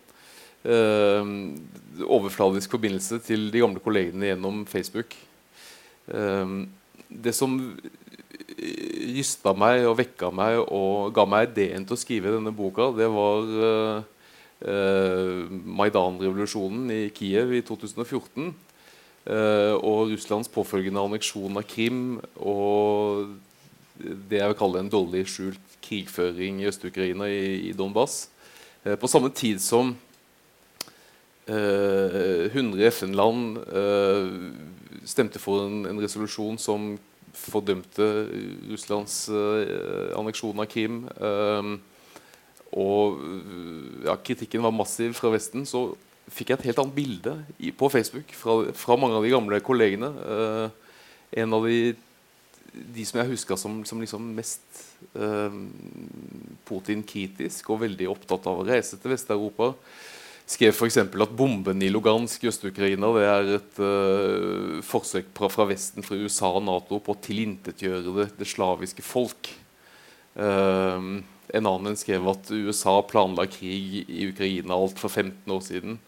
[0.65, 5.13] overfladisk forbindelse til de gamle kollegene gjennom Facebook.
[6.09, 7.59] det som
[9.15, 13.09] rysta meg og vekka meg og ga meg ideen til å skrive denne boka, det
[13.13, 13.99] var uh,
[14.67, 15.41] uh,
[15.81, 18.53] Maidan-revolusjonen i Kiev i 2014.
[19.25, 23.31] Uh, og Russlands påfølgende anneksjon av Krim og
[23.97, 28.29] det jeg vil kalle en dårlig skjult krigføring i Øst-Ukraina, i, i, Donbass.
[28.85, 29.95] Uh, på samme tid som
[31.49, 33.65] uh, 100 FN-land
[35.09, 36.93] stemte for en, en, resolusjon som
[37.35, 38.05] fordømte
[38.69, 39.27] Russlands
[40.17, 41.03] anneksjon av Krim.
[42.73, 43.19] og
[44.07, 45.67] ja, kritikken var massiv fra Vesten.
[45.67, 45.91] så
[46.33, 49.61] fikk jeg et helt annet bilde i, på Facebook fra, fra, mange av de gamle
[49.65, 50.11] kollegene.
[50.25, 51.05] Uh,
[51.43, 51.95] en av de,
[52.73, 54.83] de som jeg huska som, som liksom mest
[55.19, 55.53] uh,
[56.69, 59.75] Putin-kritisk og veldig opptatt av å reise til Vest-Europa,
[60.45, 60.99] skrev f.eks.
[61.01, 66.19] at bomben i Lugansk i Øst-Ukraina det er et uh, forsøk fra, fra, Vesten, fra
[66.21, 69.53] USA og Nato på å tilintetgjøre det, det slaviske folk.
[70.35, 71.21] Uh,
[71.55, 75.99] en annen skrev at USA planla krig i Ukraina alt for 15 år siden.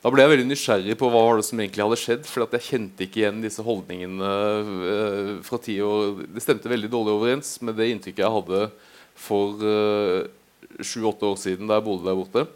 [0.00, 2.28] Da ble jeg veldig nysgjerrig på hva var det som egentlig hadde skjedd.
[2.28, 6.22] For jeg kjente ikke igjen disse holdningene uh, fra ti år.
[6.24, 8.62] Det stemte veldig dårlig overens med det inntrykket jeg hadde
[9.20, 10.30] for eh,
[10.80, 12.46] sju-åtte år siden da jeg bodde der borte.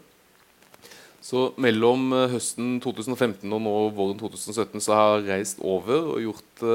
[1.21, 6.23] Så mellom uh, høsten 2015 og nå våren 2017 så har jeg reist over og
[6.23, 6.65] gjort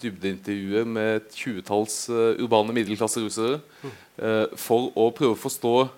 [0.00, 1.98] dybdeintervjuer med et tjuetalls
[2.40, 3.94] urbane middelklasserussere mm.
[4.56, 5.94] for å prøve å forstå eh,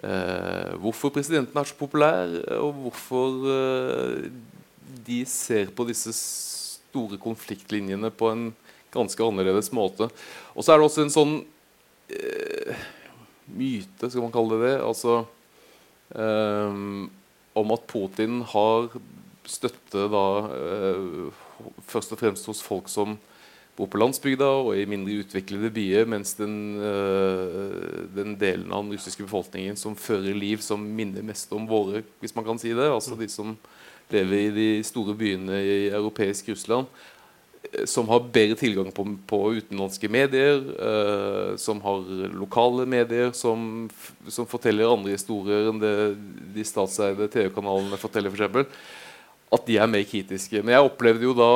[0.00, 4.30] hvorfor presidenten er så populær, og hvorfor eh,
[5.06, 8.48] de ser på disse store konfliktlinjene på en
[8.92, 10.08] ganske annerledes måte.
[10.54, 11.34] Og så er det også en sånn
[12.12, 12.84] eh,
[13.52, 15.22] myte, skal man kalle det det, altså
[16.16, 16.78] eh,
[17.62, 18.92] om at Putin har
[19.48, 20.26] støtte da
[20.56, 21.42] eh,
[21.88, 23.16] først og fremst hos folk som
[23.82, 28.94] bor på landsbygda og i mindre utviklede byer, mens den, øh, den, delen av den
[28.94, 32.90] russiske befolkningen som fører liv som minner mest om våre, hvis man kan si det,
[32.90, 33.56] altså de som
[34.12, 36.86] lever i de store byene i europeisk Russland,
[37.72, 43.88] eh, som har bedre tilgang på, på utenlandske medier, øh, som har lokale medier som,
[44.28, 45.96] som, forteller andre historier enn det
[46.54, 48.30] de statseide TV-kanalene forteller.
[48.30, 48.66] For
[49.52, 50.62] at de er mer kritiske.
[50.62, 51.50] Men jeg opplevde jo da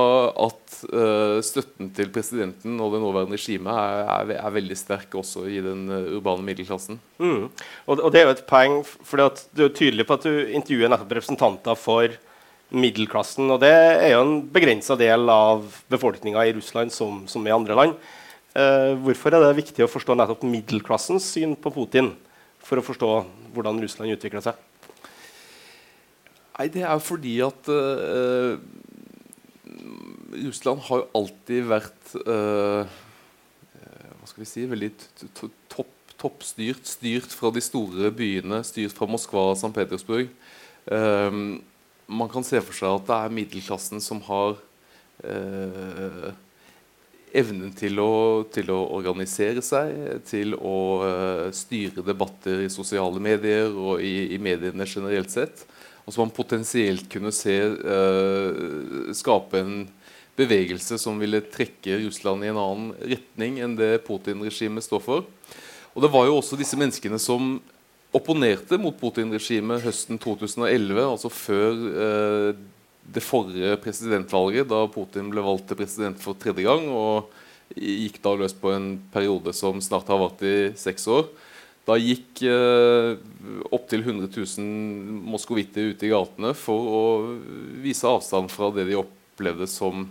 [0.47, 5.47] at uh, støtten til presidenten og det nåværende regimet er, er, er, veldig sterk også
[5.49, 7.01] i den uh, urbane middelklassen.
[7.17, 7.49] Mm.
[7.49, 9.23] Og, og, det er jo et poeng, for
[9.57, 12.19] du er tydelig på at du intervjuer nettopp representanter for
[12.77, 13.49] middelklassen.
[13.55, 17.81] Og det er jo en begrensa del av befolkninga i Russland som, som, i andre
[17.81, 17.97] land.
[18.57, 22.13] Uh, hvorfor er det viktig å forstå nettopp middelklassens syn på Putin
[22.61, 23.11] for å forstå
[23.57, 24.61] hvordan Russland utvikler seg?
[26.57, 28.57] Nei, det er fordi at uh,
[30.47, 32.89] Russland har jo alltid vært uh,
[34.17, 34.91] Hva skal vi si Veldig
[35.37, 36.89] topp, toppstyrt.
[36.89, 39.73] Styrt fra de store byene, styrt fra Moskva og St.
[39.77, 40.33] Petersburg.
[40.89, 41.61] Uh,
[42.07, 44.57] man kan se for seg at det er middelklassen som har
[47.37, 49.97] evnen til å, til å, organisere seg,
[50.29, 50.77] til å
[51.57, 55.65] styre debatter i sosiale medier og i, i mediene generelt sett
[56.07, 59.79] og som man potensielt kunne se uh, skape en
[60.39, 65.25] bevegelse som ville trekke Russland i en annen retning enn det Putin-regimet står for.
[65.97, 67.57] Og Det var jo også disse menneskene som
[68.15, 72.51] opponerte mot Putin-regimet høsten 2011, altså før uh,
[73.07, 77.33] det forrige presidentvalget, da Putin ble valgt til president for tredje gang, og
[77.75, 81.27] gikk da løs på en periode som snart har vart i seks år.
[81.87, 83.15] Da gikk eh,
[83.71, 87.03] opptil 100 000 moskovitter ute i gatene for å
[87.83, 90.09] vise avstand fra det de opplevde som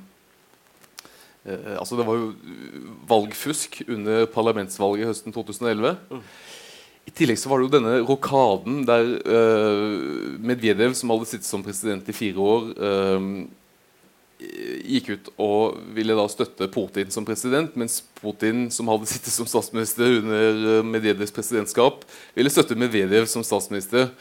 [1.44, 2.30] eh, altså Det var jo
[3.10, 5.98] valgfusk under parlamentsvalget høsten 2011.
[6.16, 6.24] Mm.
[7.06, 11.64] I tillegg så var det jo denne rokaden der eh, Medvedev, som hadde sittet som
[11.66, 13.28] president i fire år, eh,
[14.40, 19.48] gikk ut og ville da støtte Putin som president, mens Putin, som hadde sittet som
[19.50, 22.04] statsminister under eh, Medvedevs presidentskap,
[22.36, 24.12] ville støtte Medvedev som statsminister.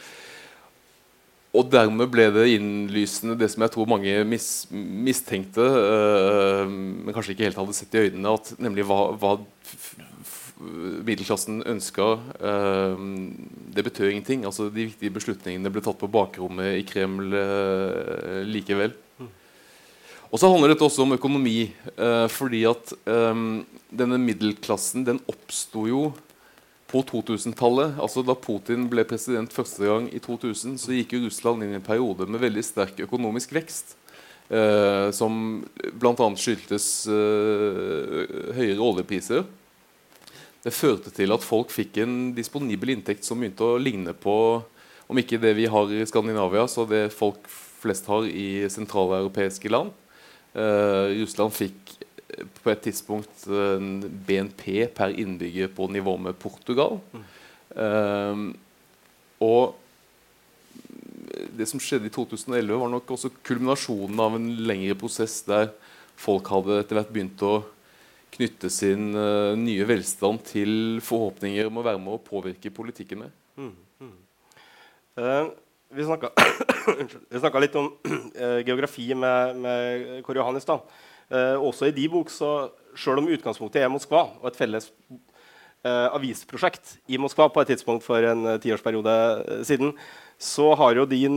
[1.55, 7.35] Og dermed ble det innlysende det som jeg tror mange mis, mistenkte, øh, men kanskje
[7.35, 9.37] ikke helt hadde sett i øynene, at nemlig hva, hva
[11.05, 13.07] middelklassen ønska, øh,
[13.75, 14.45] det betød ingenting.
[14.47, 18.95] Altså De viktige beslutningene ble tatt på bakrommet i Kreml øh, likevel.
[20.31, 21.71] Og så handler dette også om økonomi.
[21.95, 23.41] Eh, fordi at eh,
[23.89, 26.05] denne middelklassen den oppsto jo
[26.91, 27.99] på 2000-tallet.
[28.01, 31.79] Altså Da Putin ble president første gang i 2000, så gikk jo Russland inn i
[31.79, 33.95] en periode med veldig sterk økonomisk vekst.
[34.45, 36.27] Eh, som bl.a.
[36.37, 38.19] skyldtes eh,
[38.53, 39.45] høyere oljepriser.
[40.65, 44.37] Det førte til at folk fikk en disponibel inntekt som begynte å ligne på
[45.05, 49.93] om ikke det vi har i Skandinavia, så det folk flest har i sentraleuropeiske land.
[50.55, 51.95] Uh, Russland fikk
[52.63, 56.99] på et tidspunkt en BNP per innbygger på nivå med Portugal.
[57.75, 58.51] Uh,
[59.43, 59.75] og
[61.55, 65.71] det som skjedde i 2011, var nok også kulminasjonen av en lengre prosess der
[66.19, 67.57] folk hadde etter hvert begynt å
[68.35, 73.35] knytte sin uh, nye velstand til forhåpninger om å være med å påvirke politikken med.
[73.59, 74.15] Mm, mm.
[75.15, 75.51] Uh,
[75.93, 80.85] vi snakka litt om uh, geografi med, med Kåre Johan stad.
[81.57, 84.91] også i de bok, så selv om utgangspunktet er Moskva og et felles
[85.85, 89.15] avisprosjekt i Moskva på et tidspunkt for en tiårsperiode
[89.65, 89.91] siden,
[90.37, 91.35] så har jo din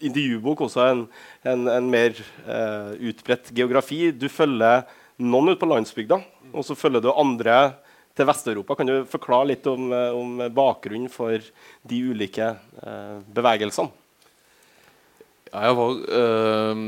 [0.00, 1.02] intervjubok også en,
[1.44, 2.16] en, en mer
[3.00, 4.12] utbredt geografi.
[4.16, 4.84] Du følger
[5.16, 6.20] noen ut på landsbygda,
[6.52, 7.58] og så følger du andre
[8.16, 8.76] til Vest-Europa.
[8.78, 11.36] Kan du forklare litt om, eh, om, bakgrunnen for
[11.86, 13.92] de ulike eh, bevegelsene?
[15.52, 16.80] Ja, jeg var øh,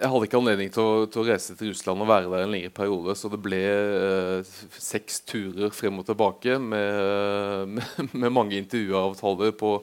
[0.00, 2.54] Jeg hadde ikke anledning til å, til å, reise til Russland og være der en
[2.54, 8.56] lengre periode, så det ble øh, seks turer frem og tilbake med, med, med mange
[8.56, 9.74] intervjuavtaler på,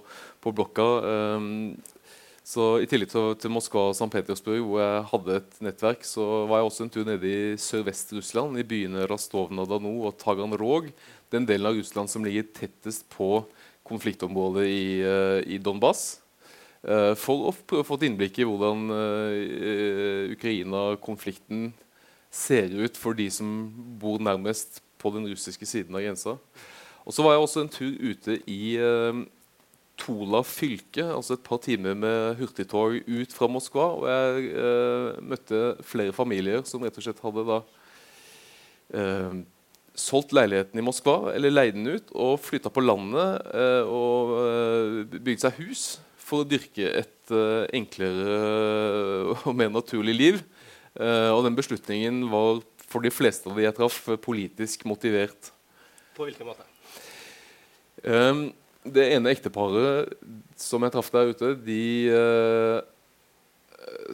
[0.41, 0.89] på blokka.
[1.37, 1.77] Um,
[2.47, 4.07] så I tillegg til, til Moskva og St.
[4.13, 8.55] Petersburg, hvor jeg hadde et nettverk, så var jeg også en tur nede i sørvest-Russland,
[8.55, 10.87] i byene Rastovna-Dano og Taganrog.
[11.33, 13.41] Den delen av Russland som ligger tettest på
[13.87, 16.21] konfliktområdet i, uh, i Donbass.
[16.87, 21.73] Uh, for å få et innblikk i hvordan uh, Ukraina-konflikten
[22.31, 23.65] ser ut for de som
[23.99, 26.39] bor nærmest på den russiske siden av grensa.
[27.03, 28.77] Og så var jeg også en tur ute i
[29.97, 33.87] Tola fylke, altså et par timer med hurtigtog ut fra Moskva.
[33.97, 37.61] Og jeg eh, møtte flere familier som rett og slett hadde da
[38.93, 39.39] eh,
[39.97, 45.17] solgt leiligheten i Moskva, eller leid den ut, og flytta på landet eh, og eh,
[45.17, 45.87] bygd seg hus
[46.27, 48.37] for å dyrke et eh, enklere
[49.41, 50.41] og mer naturlig liv.
[50.97, 55.51] Eh, og den beslutningen var for de fleste av de jeg traff, politisk motivert.
[56.17, 56.65] På hvilken måte?
[58.05, 58.47] Um,
[58.93, 60.13] det ene ekteparet
[60.57, 62.79] som jeg traff der ute, de eh,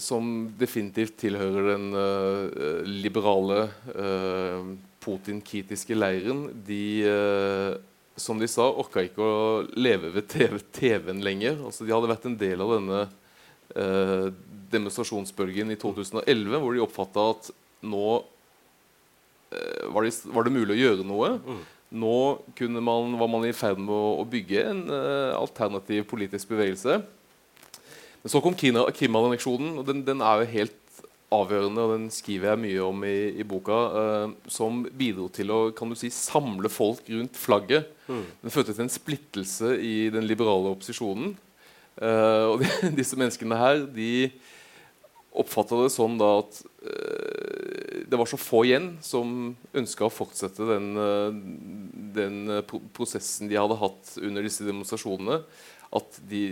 [0.02, 7.74] som definitivt tilhører den eh, liberale, eh, Putin-kritiske leiren, de eh,
[8.16, 9.38] som de sa, orka ikke å
[9.76, 11.58] leve ved TV-en TV lenger.
[11.66, 13.02] Altså, de hadde vært en del av denne
[13.76, 14.28] eh,
[14.74, 17.50] demonstrasjonsbølgen i 2011, hvor de oppfatta at
[17.84, 18.08] nå
[19.54, 21.32] eh, var det, var, det, mulig å gjøre noe.
[21.42, 21.64] Mm.
[21.94, 22.42] Nå
[22.82, 27.04] man, var man i ferd med å, bygge en uh, alternativ politisk bevegelse.
[28.24, 30.80] Men så kom Krim-anneksjonen, og den, den, er jo helt
[31.34, 31.84] avgjørende.
[31.84, 33.80] og Den skriver jeg mye om i, i boka.
[33.94, 37.92] Uh, som bidro til å kan du si, samle folk rundt flagget.
[38.08, 38.26] Mm.
[38.42, 41.36] Den førte til en splittelse i den liberale opposisjonen.
[42.00, 44.32] Uh, og de, disse menneskene her de
[45.34, 46.58] oppfatta det sånn da at
[48.14, 50.92] det var så få igjen som ønska å fortsette den,
[52.16, 55.42] den uh, prosessen de hadde hatt under disse demonstrasjonene,
[55.94, 56.44] at de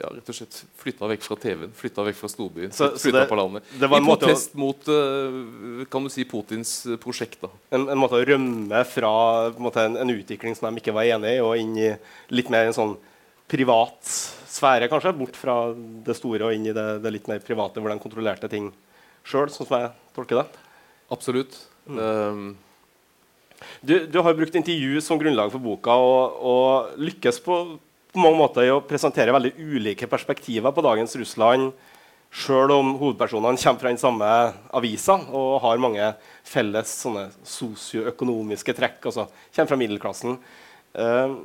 [0.00, 2.72] ja, rett og slett flytta vekk fra TV-en, flytta vekk fra storbyen.
[2.74, 3.66] Så, flytta det, på landet.
[3.78, 4.88] I protest å, mot
[5.90, 7.38] kan du si, Putins prosjekt.
[7.44, 7.50] da.
[7.74, 9.12] En, en måte å rømme fra
[9.50, 11.92] en, måte, en, en, utvikling som de ikke var enig i, og inn i
[12.34, 12.96] litt mer en sånn
[13.50, 14.00] privat
[14.54, 15.14] sfære, kanskje.
[15.18, 18.50] Bort fra det store og inn i det, det litt mer private, hvor de kontrollerte
[18.50, 18.72] ting
[19.24, 20.62] sjøl, sånn som jeg tolker det.
[21.14, 21.58] Absolutt.
[21.86, 22.00] Mm.
[22.00, 22.46] Um.
[23.80, 27.58] Du, du, har brukt intervju som grunnlag for boka og, og lykkes på,
[28.12, 31.72] på, mange måter i å presentere veldig ulike perspektiver på dagens Russland,
[32.34, 34.30] sjøl om hovedpersonene kommer fra den samme
[34.74, 36.08] avisa og har mange
[36.46, 36.96] felles
[37.46, 39.02] sosioøkonomiske trekk.
[39.10, 40.40] altså Kommer fra middelklassen.
[40.94, 41.38] Uh,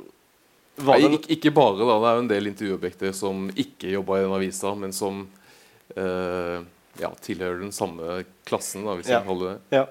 [0.86, 1.84] Nei, ikke, ikke, bare.
[1.84, 5.24] da, Det er jo en del intervjuobjekter som ikke jobba i den avisa, men som
[5.96, 6.62] eh,
[7.00, 8.86] ja, tilhører den samme klassen.
[8.86, 9.18] da, hvis ja.
[9.18, 9.80] jeg holder det.
[9.80, 9.84] Ja.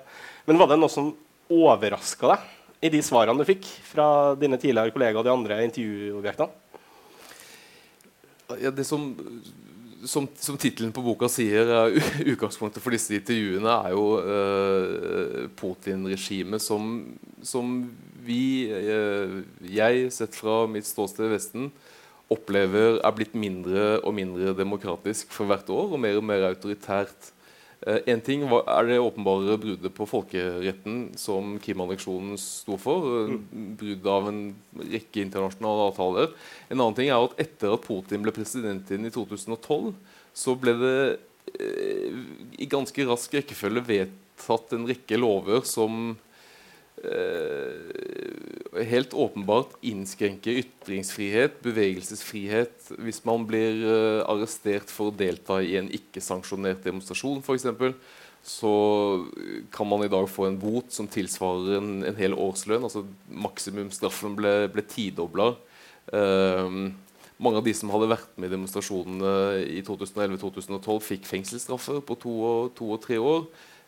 [0.50, 1.12] Men var det noe som
[1.49, 2.47] overraska deg
[2.85, 6.51] i de svarene du fikk fra dine tidligere kollegaer og de andre intervjuobjektene?
[8.57, 9.12] Ja, det som,
[10.09, 11.97] som, som tittelen på boka sier, er
[12.33, 16.95] utgangspunktet for disse intervjuene, er jo eh, Putin-regimet som,
[17.45, 17.75] som
[18.25, 21.69] vi, eh, jeg, sett fra mitt ståsted i Vesten,
[22.29, 27.31] opplever er blitt mindre og mindre demokratisk for hvert år og mer og mer autoritært.
[27.88, 33.30] Én eh, ting er det åpenbare bruddet på folkeretten som Kim-anneksjonen sto for.
[33.32, 33.70] Mm.
[33.80, 34.42] Brudd av en
[34.82, 36.34] rekke internasjonale avtaler.
[36.68, 39.94] En annen ting er at etter at Putin ble president i 2012,
[40.36, 40.98] så ble det
[41.56, 42.20] eh,
[42.60, 46.18] i ganske rask rekkefølge vedtatt en rekke lover som
[47.00, 55.76] Eh, helt åpenbart innskrenke ytringsfrihet, bevegelsesfrihet, hvis man blir uh, arrestert for å delta i
[55.80, 57.68] en ikke-sanksjonert demonstrasjon f.eks.,
[58.50, 58.72] så
[59.76, 62.86] kan man i dag få en bot som tilsvarer en, en hel årslønn.
[62.88, 65.52] altså Maksimumsstraffen ble, ble tidobla.
[66.10, 66.89] Uh,
[67.39, 69.34] mange av de som hadde vært med i demonstrasjonene
[69.78, 73.46] i 2011-2012, fikk fengselsstraffer på to og, to og tre år.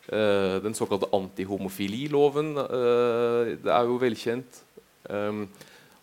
[0.08, 4.62] Uh, den såkalte antihomofililoven uh, det er jo velkjent.
[5.12, 5.44] Um,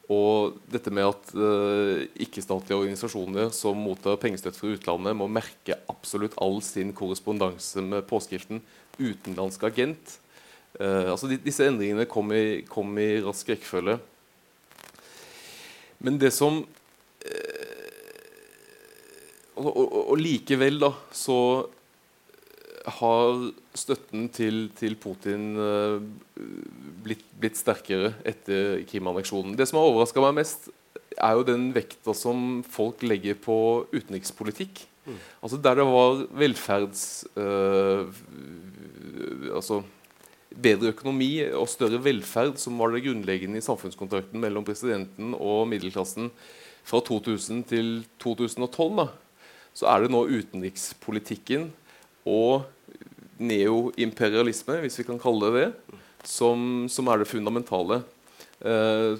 [0.09, 6.37] og dette med at uh, ikke-statlige organisasjoner som mottar pengestøtte fra utlandet, må merke absolutt
[6.41, 8.63] all sin korrespondanse med påskriften
[8.99, 10.17] 'utenlandsk agent'.
[10.79, 13.99] altså de, Disse endringene kom i, kom i rask rekkefølge.
[15.99, 16.61] Men det som
[19.59, 21.37] og, og, og, likevel da så
[22.85, 23.39] har
[23.77, 25.99] støtten til, til Putin uh,
[27.03, 29.57] blitt, blitt, sterkere etter Krim-anneksjonen.
[29.57, 30.69] Det som har overraska meg mest,
[31.19, 33.57] er jo den vekta som folk legger på
[33.91, 34.85] utenrikspolitikk.
[35.05, 35.19] Mm.
[35.41, 37.05] Altså Der det var velferds...
[37.35, 38.07] Uh,
[39.53, 39.83] altså
[40.49, 46.31] bedre økonomi og større velferd som var det grunnleggende i samfunnskontrakten mellom presidenten og middelklassen
[46.87, 49.07] fra 2000 til 2012, da,
[49.77, 51.69] så er det nå utenrikspolitikken
[52.27, 52.67] og
[53.39, 58.01] neoimperialisme, hvis vi kan kalle det det, som, som er det fundamentale.
[58.59, 59.15] Eh,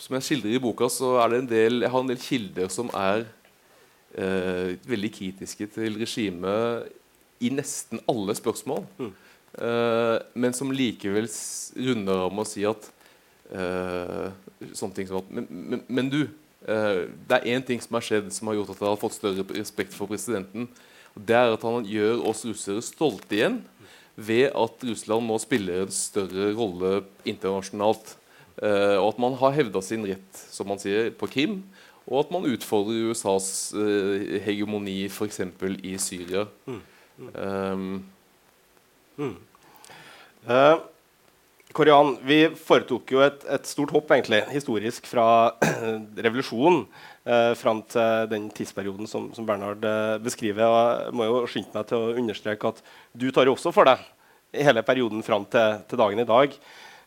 [0.00, 2.70] som jeg skildrer i boka, så er det en del, jeg har en del kilder
[2.72, 3.26] som er
[4.14, 6.88] eh, veldig kritiske til regimet
[7.40, 8.86] i nesten alle spørsmål.
[9.00, 9.10] Mm.
[9.58, 11.26] Eh, men som likevel
[11.74, 12.86] runder av med å si at
[13.50, 14.28] eh,
[14.78, 16.20] sånne ting som at Men, men, men du,
[16.62, 19.18] eh, det er én ting som har skjedd som har gjort at jeg har fått
[19.18, 20.68] større respekt for presidenten
[21.14, 23.60] det er at han gjør oss russere stolte igjen
[24.20, 28.16] ved at Russland nå spiller en større rolle internasjonalt.
[28.60, 31.60] Eh, og at man har hevda sin rett som man sier, på Krim.
[32.10, 35.40] Og at man utfordrer USAs eh, hegemoni f.eks.
[35.86, 36.44] i Syria.
[36.66, 36.80] Mm.
[37.34, 37.88] Um,
[39.16, 39.36] mm.
[40.48, 40.80] Uh,
[41.76, 45.54] Korian, vi foretok jo et, et, stort hopp egentlig, historisk fra
[46.26, 46.80] revolusjonen
[47.22, 50.66] eh, fram til den tidsperioden som, som Bernhard eh, beskriver.
[50.66, 52.82] Og jeg må jo skynde meg til å understreke at
[53.14, 54.02] du tar jo også for deg
[54.66, 56.56] hele perioden fram til, til, dagen i dag.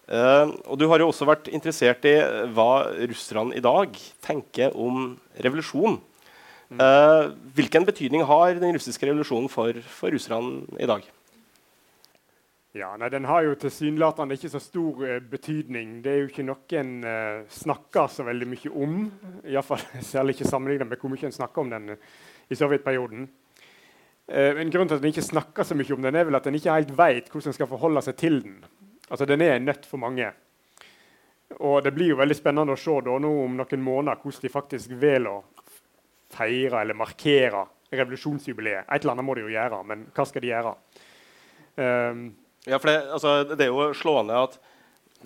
[0.08, 2.15] Eh, og du har jo også vært interessert i
[2.56, 2.71] hva
[3.12, 5.99] russerne i dag tenker om revolusjon.
[6.71, 6.80] Mm.
[6.80, 7.26] Eh,
[7.60, 11.04] hvilken betydning har den russiske revolusjonen for, for russerne i dag?
[12.74, 16.00] Ja, nei, Den har jo tilsynelatende ikke så stor uh, betydning.
[16.02, 18.96] Det er jo ikke noe en uh, snakker så veldig mye om.
[19.46, 19.84] I fall,
[20.14, 22.08] særlig ikke sammenlignet med hvor mye en snakker om den uh,
[22.50, 23.28] i sovjetperioden.
[24.26, 26.50] Uh, en grunn til at en ikke snakker så mye om den, er vel at
[26.50, 28.58] en ikke helt vet hvordan en skal forholde seg til den.
[29.06, 30.34] Altså, Den er en nøtt for mange.
[31.62, 34.56] Og Det blir jo veldig spennende å se da, nå om noen måneder hvordan de
[34.58, 35.40] faktisk vil å
[36.34, 38.88] feire eller markere revolusjonsjubileet.
[38.90, 40.80] Et eller annet må de jo gjøre, men hva skal de gjøre?
[41.78, 42.32] Um,
[42.65, 44.60] ja, for det, altså, det, er jo slående at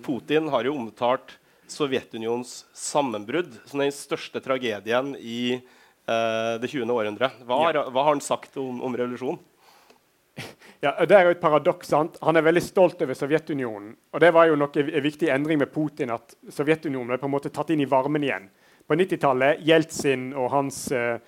[0.02, 1.36] Putin har jo omtalt
[1.68, 6.88] Sovjetunionens sammenbrudd som den største tragedien i eh, det 20.
[6.90, 7.30] århundre.
[7.44, 7.84] Hva, ja.
[7.92, 9.40] hva, har han sagt om, om revolusjonen?
[10.78, 11.88] Ja, Det er jo et paradoks.
[11.90, 12.20] sant?
[12.22, 13.96] Han er veldig stolt over Sovjetunionen.
[14.14, 17.34] Og det var jo nok en viktig endring med Putin at Sovjetunionen ble på en
[17.34, 18.46] måte tatt inn i varmen igjen.
[18.86, 21.18] På 90-tallet Jeltsin og hans eh,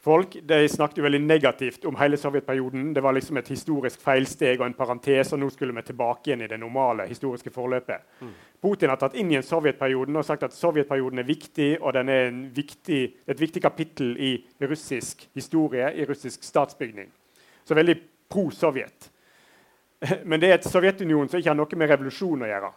[0.00, 2.92] folk de snakket jo veldig negativt om hele sovjetperioden.
[2.94, 6.44] Det var liksom et historisk feilsteg og en parentes, og nå skulle vi tilbake igjen
[6.46, 8.06] i det normale historiske forløpet.
[8.20, 8.32] Mm.
[8.62, 12.30] Putin har tatt inn igjen sovjetperioden og sagt at sovjetperioden er viktig, og den er
[12.56, 14.34] viktig, et viktig kapittel i
[14.64, 17.10] russisk historie, i russisk statsbygning.
[17.64, 17.96] Så veldig
[18.30, 19.10] pro-Sovjet.
[20.24, 22.72] Men det er et Sovjetunion som ikke har noe med revolusjon å gjøre.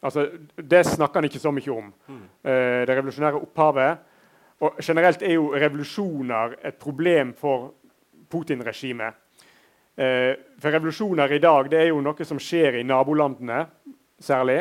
[0.00, 1.88] Altså, det snakker han ikke så mye om.
[2.08, 2.22] Mm.
[2.44, 4.06] Uh, det revolusjonære opphavet
[4.60, 7.72] og Generelt er jo revolusjoner et problem for
[8.30, 9.16] Putin-regimet.
[9.96, 13.64] Eh, for revolusjoner i dag det er jo noe som skjer i nabolandene
[14.20, 14.60] særlig.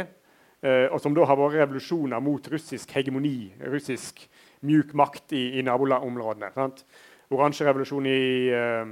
[0.64, 4.26] Eh, og som da har vært revolusjoner mot russisk hegemoni, russisk
[4.68, 6.52] mjuk makt i, i naboområdene.
[7.30, 8.88] Oransjerevolusjonen i, uh,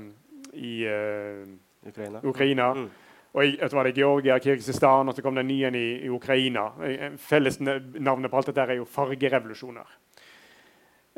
[0.53, 1.41] i uh,
[1.89, 2.21] Ukraina.
[2.23, 2.67] Ukraina.
[2.77, 2.89] Mm.
[3.33, 6.67] Og i, var det Georgia, Kirgisistan, og så kom det nye i, i Ukraina.
[7.17, 9.89] Fellesnavnet på alt dette er jo fargerevolusjoner.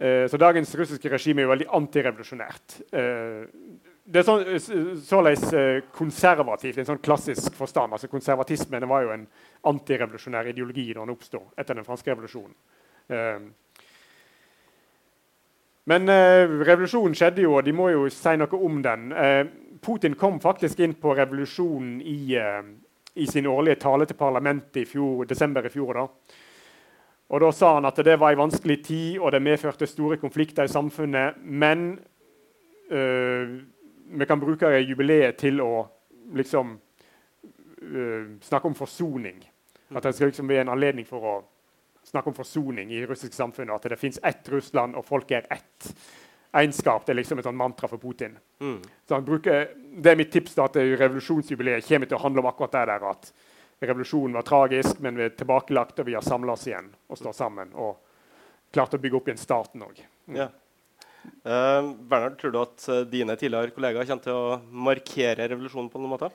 [0.01, 2.75] Eh, så dagens russiske regime er veldig antirevolusjonært.
[2.95, 3.41] Eh,
[4.09, 4.45] det er sånn,
[5.03, 7.91] såleis eh, konservativt i en sånn klassisk forstand.
[7.91, 9.25] altså Konservatismen var jo en
[9.67, 12.55] antirevolusjonær ideologi da den oppsto etter den franske revolusjonen.
[15.89, 19.07] Men revolusjonen skjedde jo, og de må jo si noe om den.
[19.81, 25.25] Putin kom faktisk inn på revolusjonen i, i sin årlige tale til parlamentet i fjor,
[25.25, 25.97] desember i fjor.
[25.97, 26.05] da.
[27.29, 30.63] Og Da sa han at det var en vanskelig tid, og det medførte store konflikter
[30.63, 31.37] i samfunnet.
[31.43, 31.99] Men
[32.89, 33.59] øh,
[34.17, 35.85] vi kan bruke jubileet til å
[36.33, 36.79] liksom
[37.81, 39.43] øh, snakke om forsoning.
[39.95, 41.35] At det skal liksom være en anledning for å
[42.03, 43.69] snakke om forsoning i russisk samfunn.
[43.69, 45.93] At det fins ett Russland, og folk er ett.
[46.49, 48.39] Egenskap det er liksom et sånn mantra for Putin.
[48.59, 48.81] Mm.
[49.05, 49.69] Så han bruker,
[50.01, 53.05] det er mitt tips da, at revolusjonsjubileet kommer til å handle om akkurat det der
[53.11, 53.31] at
[53.79, 57.35] revolusjonen var tragisk, men vi er tilbakelagt, og vi har samla oss igjen og står
[57.37, 57.71] sammen.
[57.79, 57.97] Og
[58.75, 60.01] klart å bygge opp igjen staten òg.
[60.35, 60.49] Ja.
[61.43, 66.01] Uh, Bernhard, tror du at uh, dine tidligere kollegaer kommer til å markere revolusjonen på
[66.01, 66.31] noen måte?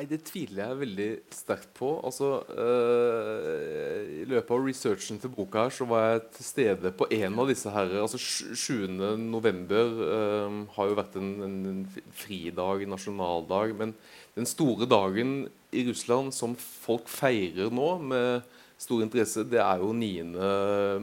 [0.00, 1.90] Nei, Det tviler jeg veldig sterkt på.
[2.00, 7.08] Altså, øh, I løpet av researchen til boka her så var jeg til stede på
[7.12, 7.92] en av disse her.
[8.00, 8.88] altså 7.
[9.20, 11.84] november øh, har jo vært en, en,
[12.16, 13.76] fridag, nasjonaldag.
[13.76, 13.92] Men
[14.38, 18.46] den store dagen i Russland som folk feirer nå med
[18.80, 20.22] stor interesse, det er jo 9.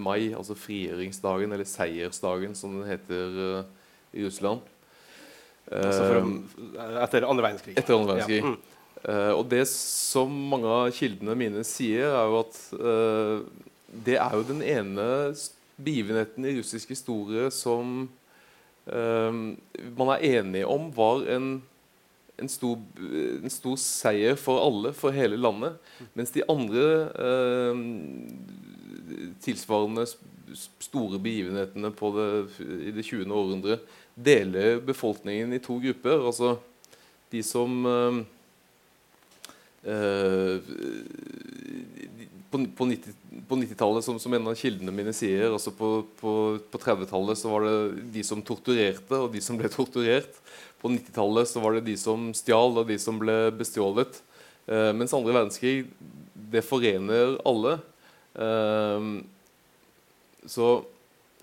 [0.01, 0.31] mai.
[0.33, 4.65] Altså frigjøringsdagen, eller seiersdagen, som den heter uh, i Russland.
[5.67, 6.31] Altså for,
[7.03, 7.77] etter andre verdenskrig.
[7.77, 8.41] Etter andre verdenskrig.
[8.41, 8.55] Ja.
[8.55, 8.75] Mm.
[8.97, 13.67] Uh, og det som mange av kildene mine sier, er jo at uh,
[14.07, 15.07] det er jo den ene
[15.77, 18.07] begivenheten i russisk historie som
[18.87, 21.49] man er enig om var en,
[22.37, 25.77] en, stor, en, stor, seier for alle, for hele landet.
[26.17, 26.85] Mens de andre
[29.43, 30.05] tilsvarende
[30.79, 32.29] store begivenhetene det,
[32.87, 33.27] i det 20.
[33.31, 33.79] århundre
[34.15, 36.23] deler befolkningen i to grupper.
[36.29, 36.55] Altså
[37.33, 37.83] de som
[39.87, 40.59] Eh,
[42.49, 42.85] på, på
[43.55, 46.31] 90-tallet, 90 som, som, en av kildene mine sier altså På, på,
[46.71, 50.41] på 30-tallet så var det de som torturerte, og de som ble torturert.
[50.81, 54.21] På 90-tallet så var det de som stjal, og de som ble bestjålet.
[54.67, 55.87] Uh, mens andre verdenskrig,
[56.51, 57.77] det forener alle.
[58.37, 59.23] Uh,
[60.47, 60.77] så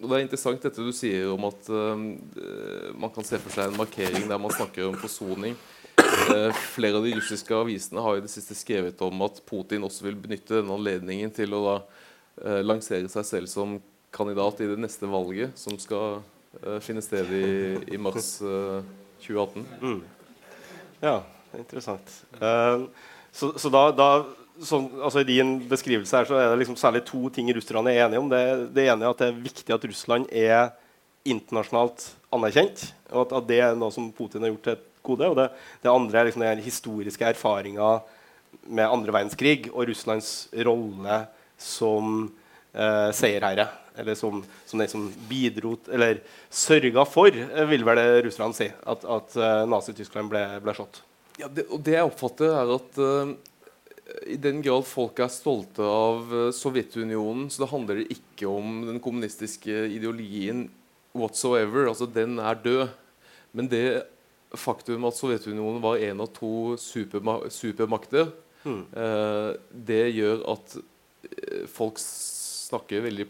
[0.03, 1.95] og Det er interessant dette du sier om at uh,
[2.99, 5.55] man kan se for seg en markering der man snakker om forsoning.
[6.31, 10.09] Eh, flere av de russiske avisene har i det siste skrevet om at Putin også
[10.09, 11.75] vil benytte denne anledningen til å da,
[12.43, 13.77] eh, lansere seg selv som
[14.15, 16.23] kandidat i det neste valget, som skal
[16.63, 18.39] eh, finne sted i, i mars
[19.25, 19.67] 2018.
[19.81, 20.01] Mm.
[21.05, 21.19] Ja,
[21.59, 22.15] interessant.
[22.39, 22.87] Uh,
[23.35, 24.09] så, så, da, da
[24.63, 28.07] så, altså I din beskrivelse her så er det liksom særlig to ting russerne er
[28.07, 28.31] enige om.
[28.31, 28.43] Det,
[28.77, 30.75] det ene er at det er viktig at Russland er
[31.25, 32.87] internasjonalt anerkjent.
[33.11, 35.31] Og at, at det er noe som Putin har gjort til et gode.
[35.31, 35.49] Og det,
[35.83, 37.99] det andre er liksom den historiske erfaringa
[38.65, 41.25] med andre verdenskrig og Russlands rolle
[41.61, 42.29] som
[42.75, 43.69] eh, seierherre.
[43.97, 46.19] Eller som, som, den som bidro Eller
[46.51, 51.03] sørga for, eh, vil vel russerne si, at, at uh, Nazi-Tyskland ble, ble slått.
[51.39, 53.35] Ja, det, og det jeg oppfatter, er at uh,
[54.31, 59.01] i den grad folk er stolte av Sovjetunionen, så det handler det ikke om den
[59.03, 60.67] kommunistiske ideologien
[61.17, 61.89] whatsoever.
[61.89, 62.85] Altså, den er død.
[63.55, 63.87] Men det
[64.59, 68.29] faktum at Sovjetunionen var en av to superma supermakter,
[68.67, 68.83] mm.
[68.93, 69.51] eh,
[69.89, 70.77] det gjør at
[71.71, 72.34] folks folk
[72.75, 73.29] snakker veldig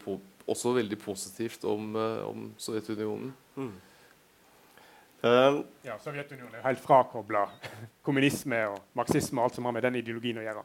[0.51, 3.33] også veldig positivt om, eh, om Sovjetunionen.
[3.57, 3.75] Mm.
[5.25, 7.47] Um, ja, Sovjetunionen er helt frakobla
[8.05, 10.65] kommunisme og marxisme og alt som har med den ideologien å gjøre.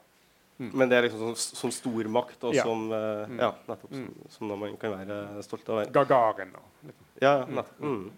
[0.60, 0.72] Mm.
[0.74, 2.66] Men det er liksom som, som stormakt og ja.
[2.68, 4.26] som uh, ja, nettopp, som, mm.
[4.34, 5.86] som man kan være stolt av.
[5.96, 6.92] Gagaren og
[7.24, 7.80] Ja, nettopp.
[7.80, 8.10] Mm.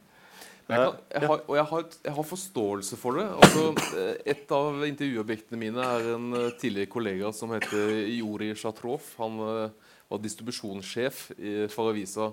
[0.72, 3.26] Jeg kan, jeg har, og jeg har, jeg har, forståelse for det.
[3.44, 6.30] Altså, et av intervjuobjektene mine er en
[6.62, 9.10] tidligere kollega som heter Juri Shatrov.
[9.20, 11.28] Han uh, var distribusjonssjef
[11.74, 12.32] for avisa.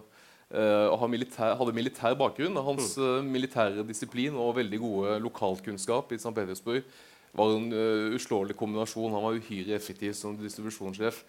[0.49, 2.57] Uh, og hadde militær bakgrunn.
[2.65, 6.33] Hans uh, militære disiplin og veldig gode lokalkunnskap i St.
[6.33, 6.89] Petersburg
[7.37, 7.69] var en
[8.17, 9.13] uslåelig kombinasjon.
[9.13, 11.21] Han var uhyre effektiv som distribusjonssjef.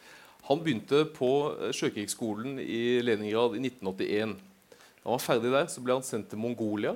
[0.48, 1.28] Han begynte på
[1.76, 4.38] Sjøkrigsskolen i Leningrad i 1981.
[4.40, 6.96] Da han var ferdig der, så ble han sendt til Mongolia,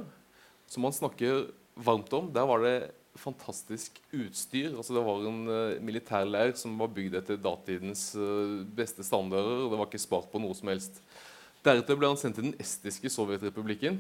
[0.72, 2.32] som han snakker varmt om.
[2.34, 2.78] Der var det
[3.20, 4.74] fantastisk utstyr.
[4.74, 9.66] altså Det var en uh, militærleir som var bygd etter datidens uh, beste standarder.
[9.66, 11.02] og Det var ikke spart på noe som helst.
[11.64, 14.00] Deretter ble han sendt til den estiske sovjetrepublikken.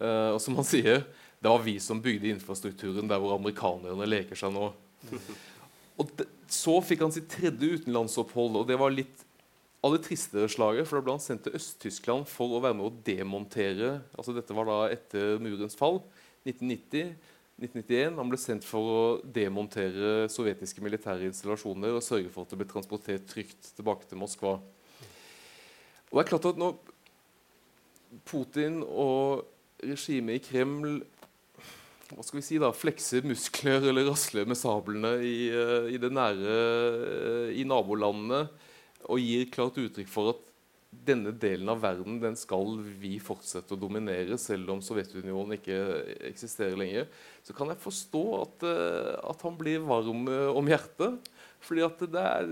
[0.00, 1.04] Uh, og som han sier,
[1.42, 4.70] det var vi som bygde infrastrukturen der hvor amerikanerne leker seg nå.
[5.96, 9.22] Og de, Så fikk han sitt tredje utenlandsopphold, og det var litt
[9.84, 12.88] av det tristere slaget, for da ble han sendt til Øst-Tyskland for å være med
[12.88, 16.00] å demontere altså Dette var da etter murens fall,
[16.46, 17.14] 1990.
[17.56, 18.18] 1991.
[18.20, 22.68] Han ble sendt for å demontere sovjetiske militære installasjoner og sørge for at det ble
[22.68, 24.58] transportert trygt tilbake til Moskva.
[26.10, 26.76] Og det er klart at når
[28.28, 29.46] Putin og
[29.82, 31.00] regimet i Kreml
[32.06, 36.12] hva skal vi si da, flekser muskler eller rasler med sablene i, uh, i det
[36.14, 38.44] nære uh, i nabolandene
[39.10, 40.45] og gir klart uttrykk for at
[41.06, 45.78] denne delen av verden den skal vi fortsette å dominere, selv om Sovjetunionen ikke
[46.30, 47.08] eksisterer lenger,
[47.46, 51.32] så kan jeg forstå at, uh, at han blir varm uh, om hjertet.
[51.66, 52.50] Fordi at det er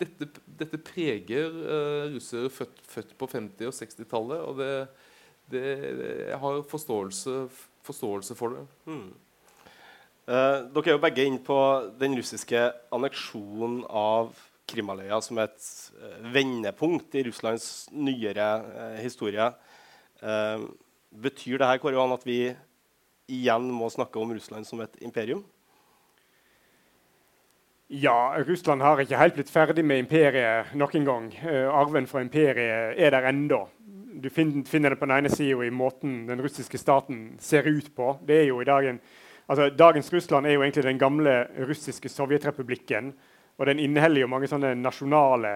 [0.00, 0.28] dette,
[0.60, 4.40] dette preger uh, russere født, født, på 50- og 60-tallet.
[4.48, 4.70] Og det,
[5.52, 5.66] det,
[6.30, 7.36] jeg har forståelse,
[7.84, 8.64] forståelse for det.
[8.90, 9.12] Mm.
[10.24, 11.58] Uh, dere er jo begge inne på
[12.00, 12.60] den russiske
[12.94, 14.32] anneksjonen av
[14.70, 15.66] Krimhalvøya som et
[15.98, 19.52] uh, vendepunkt i Russlands nyere eh, historie.
[21.12, 22.54] betyr det her Kåre Johan, at vi
[23.28, 25.42] igjen må snakke om Russland som et imperium?
[27.88, 31.28] Ja, Russland har ikke helt blitt ferdig med imperiet noen gang.
[31.68, 33.66] arven fra imperiet er der ennå.
[34.16, 38.16] Du finner det på den ene sida i måten den russiske staten ser ut på.
[38.24, 39.00] Det er jo i dagen,
[39.48, 41.32] Altså, dagens Russland er jo egentlig den gamle
[41.68, 43.12] russiske sovjetrepublikken.
[43.58, 45.54] Og den inneholder jo mange sånne nasjonale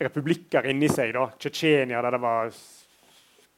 [0.00, 1.14] republikker inni seg.
[1.14, 1.26] da.
[1.38, 2.52] Tsjetsjenia, der det var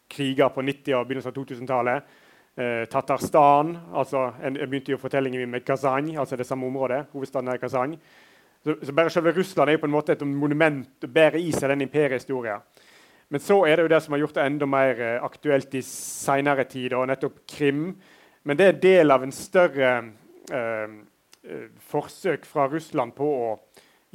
[0.08, 2.14] kriger på 90- og begynnelsen av 2000-tallet.
[2.56, 7.06] Eh, Tatarstan altså, Jeg begynte jo fortellingen min med Kazan, altså det samme området.
[7.12, 7.96] hovedstaden er Kazan.
[8.64, 11.52] Så, så bare selve Russland er jo på en måte et monument og bærer i
[11.52, 12.60] seg den imperiehistorien.
[13.28, 15.82] Men så er det jo det som har gjort det enda mer eh, aktuelt i
[15.82, 17.96] seinere tid, og nettopp Krim
[18.46, 20.92] men det er del av en større eh, eh,
[21.90, 23.50] forsøk fra Russland på å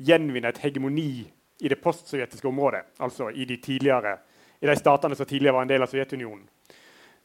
[0.02, 1.24] gjenvinne et hegemoni
[1.62, 2.82] i det postsovjetiske området.
[3.00, 4.16] Altså i de, tidligere,
[4.62, 6.48] i de statene som tidligere var en del av Sovjetunionen.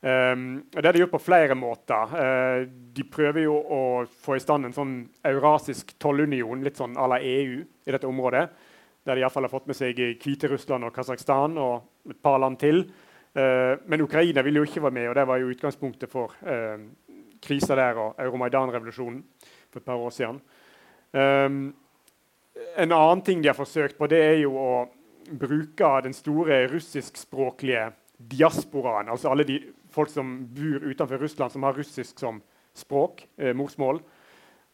[0.06, 0.42] Um,
[0.76, 2.12] og Det er de gjort på flere måter.
[2.12, 3.80] Uh, de prøver jo å
[4.22, 4.94] få i stand en sånn
[5.24, 8.44] eurasisk tollunion, litt sånn à la EU, i dette området.
[9.06, 12.84] Der de iallfall har fått med seg Hviterussland og Kasakhstan og et par land til.
[13.36, 16.76] Uh, men Ukraina ville jo ikke være med, og det var jo utgangspunktet for uh,
[17.42, 19.24] krisa der og Euromaidan-revolusjonen
[19.70, 20.40] for et par år siden.
[21.12, 21.74] Um,
[22.76, 24.86] en annen ting de har forsøkt på, det er jo å
[25.26, 29.10] bruke den store russiskspråklige diasporaen.
[29.12, 29.58] Altså alle de
[29.92, 32.40] folk som bor utenfor Russland, som har russisk som
[32.76, 34.00] språk, eh, morsmål.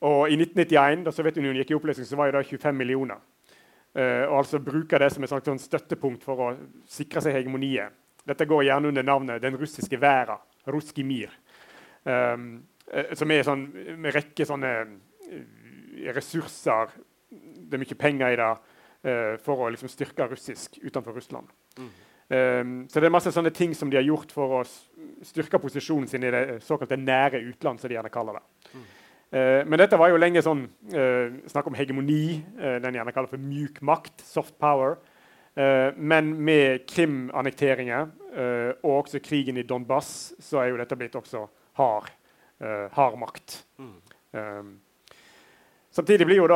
[0.02, 3.18] Og I 1991, da Sovjetunionen gikk i oppløsning, så var det 25 millioner.
[3.94, 6.56] Eh, og altså bruker det som et sånn støttepunkt for å
[6.88, 7.92] sikre seg hegemoniet.
[8.26, 11.30] Dette går gjerne under navnet 'Den russiske verden', Ruski Mir.
[12.04, 12.64] Um,
[13.16, 13.66] som er sånn,
[14.00, 15.42] med rekke sånne uh,
[16.12, 16.90] ressurser
[17.30, 21.52] Det er mye penger i det uh, for å liksom, styrke russisk utenfor Russland.
[21.78, 21.92] Mm.
[22.32, 24.64] Um, så det er masse sånne ting som de har gjort for å
[25.26, 28.44] styrke posisjonen sin i det såkalte nære utland, som de gjerne kaller det.
[28.72, 28.84] Mm.
[29.32, 30.66] Uh, men dette var jo lenge sånn
[31.48, 32.42] snakk om hegemoni,
[32.84, 34.98] den gjerne kaller for mjuk makt, soft power.
[35.52, 41.16] Uh, men med Krim-annekteringer uh, og også krigen i Donbass så er jo dette blitt
[41.18, 41.42] også
[41.76, 42.21] hard, uh,
[42.92, 43.66] hard makt.
[43.78, 44.80] Mm.
[45.90, 46.50] samtidig blir jo da